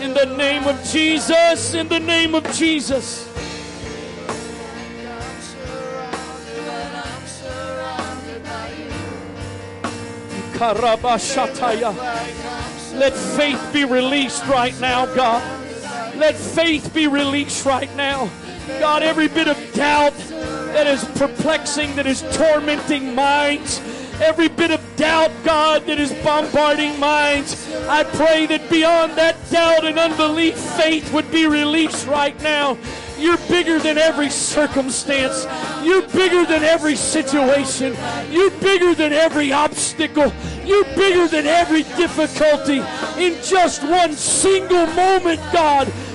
[0.02, 3.30] In the name of Jesus, in the name of Jesus.
[12.96, 15.44] Let faith be released right now, God.
[16.16, 18.32] Let faith be released right now.
[18.68, 20.14] God, every bit of doubt
[20.74, 23.80] that is perplexing, that is tormenting minds,
[24.22, 27.72] every bit of doubt, God, that is bombarding minds.
[27.88, 32.78] I pray that beyond that doubt and unbelief, faith would be released right now.
[33.18, 35.46] You're bigger than every circumstance.
[35.84, 37.96] You're bigger than every situation.
[38.30, 40.34] You're bigger than every obstacle.
[40.66, 42.80] You're bigger than every difficulty.
[43.18, 45.92] In just one single moment, God,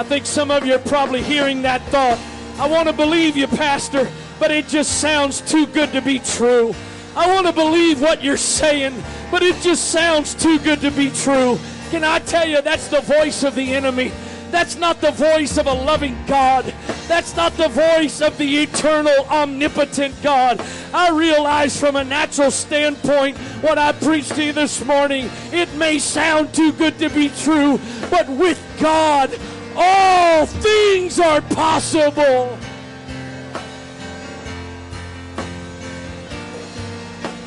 [0.00, 2.18] I think some of you are probably hearing that thought.
[2.58, 4.10] I want to believe you, Pastor.
[4.38, 6.74] but it just sounds too good to be true.
[7.14, 8.94] I want to believe what you're saying,
[9.30, 11.58] but it just sounds too good to be true.
[11.90, 14.10] Can I tell you that's the voice of the enemy?
[14.50, 16.64] That's not the voice of a loving God.
[17.06, 20.64] That's not the voice of the eternal, omnipotent God.
[20.94, 25.98] I realize from a natural standpoint what I preached to you this morning, it may
[25.98, 27.78] sound too good to be true,
[28.10, 29.30] but with God,
[29.76, 32.58] all things are possible.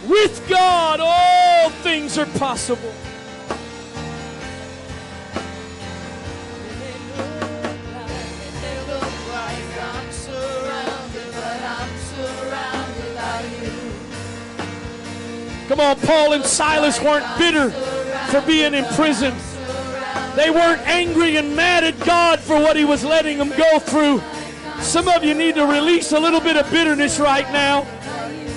[0.07, 2.93] With God, all things are possible.
[15.67, 17.71] Come on, Paul and Silas weren't bitter
[18.29, 19.33] for being in prison.
[20.35, 24.21] They weren't angry and mad at God for what he was letting them go through.
[24.81, 27.85] Some of you need to release a little bit of bitterness right now.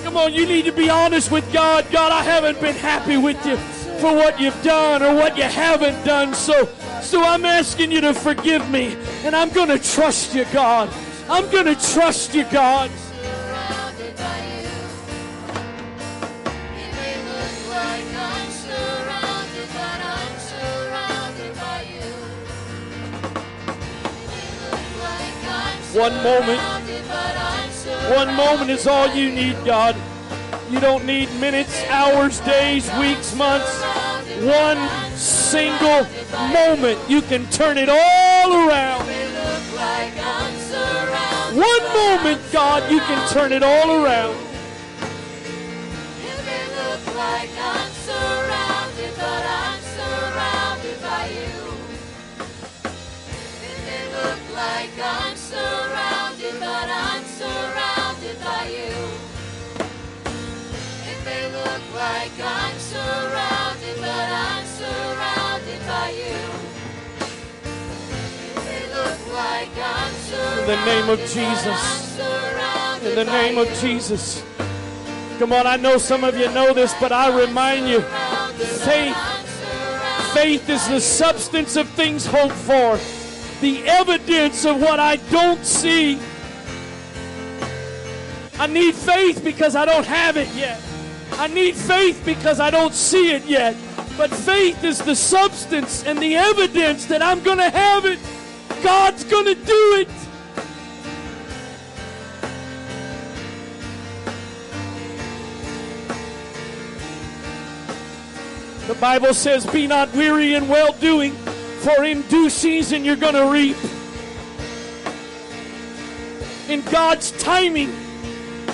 [0.03, 1.87] Come on, you need to be honest with God.
[1.91, 3.57] God, I haven't been happy with you
[3.99, 6.35] for what you've done or what you haven't done.
[6.35, 6.69] So,
[7.03, 8.97] so I'm asking you to forgive me.
[9.25, 10.91] And I'm going to trust you, God.
[11.29, 12.91] I'm going to trust you, God.
[25.97, 26.61] One moment.
[28.15, 29.97] One moment is all you need, God.
[30.71, 33.81] You don't need minutes, hours, days, weeks, months.
[34.45, 36.07] One single
[36.53, 39.07] moment, you can turn it all around.
[41.57, 44.37] One moment, God, you can turn it all around.
[54.67, 58.95] Like I'm surrounded, but I'm surrounded by you.
[61.11, 66.41] It may look like I'm surrounded, but I'm surrounded by you.
[68.51, 71.83] It may look like I'm surrounded, In the name of Jesus.
[73.09, 74.43] In the name of Jesus.
[75.39, 78.01] Come on, I know some of you know this, but I remind you
[78.89, 79.17] faith.
[80.35, 82.99] Faith is the substance of things hoped for
[83.61, 86.19] the evidence of what I don't see.
[88.59, 90.81] I need faith because I don't have it yet.
[91.33, 93.77] I need faith because I don't see it yet.
[94.17, 98.19] But faith is the substance and the evidence that I'm going to have it.
[98.83, 100.09] God's going to do it.
[108.87, 111.37] The Bible says, Be not weary in well doing
[111.81, 113.77] for in due season you're going to reap.
[116.69, 117.95] In God's timing,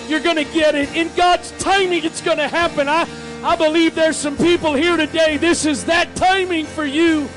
[0.08, 0.94] you're going to get it.
[0.96, 2.88] In God's timing, it's going to happen.
[2.88, 3.06] I,
[3.42, 5.36] I believe there's some people here today.
[5.36, 7.28] This is that timing for you.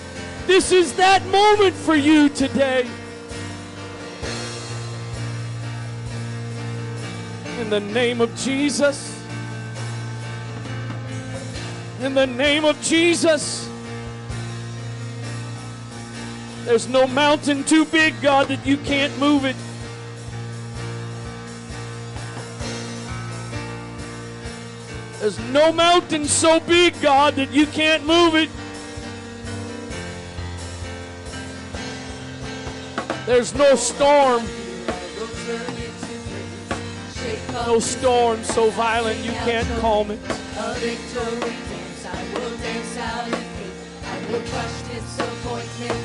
[0.47, 2.87] This is that moment for you today.
[7.59, 9.11] In the name of Jesus.
[12.01, 13.67] In the name of Jesus.
[16.65, 19.55] There's no mountain too big, God, that you can't move it.
[25.19, 28.49] There's no mountain so big, God, that you can't move it.
[33.27, 34.43] There's no storm.
[37.67, 40.19] No storm so violent you can't calm it.
[40.27, 40.71] I
[44.31, 46.04] will crush disappointment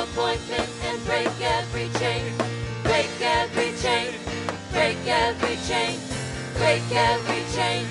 [0.00, 2.32] Appointment and break every chain.
[2.84, 4.14] Break every chain.
[4.72, 6.00] Break every chain.
[6.56, 7.86] Break every chain.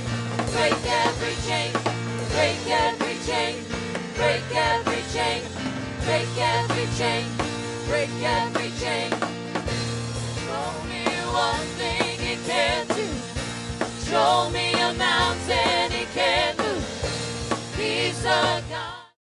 [0.52, 1.72] Break every chain.
[2.34, 3.56] Break every chain.
[4.18, 5.44] Break every chain.
[6.04, 7.26] Break every chain.
[7.88, 9.14] Break every chain.
[10.50, 13.08] Only one thing he can't do.
[14.10, 17.76] Show me a mountain he can't move.
[17.78, 18.64] He's a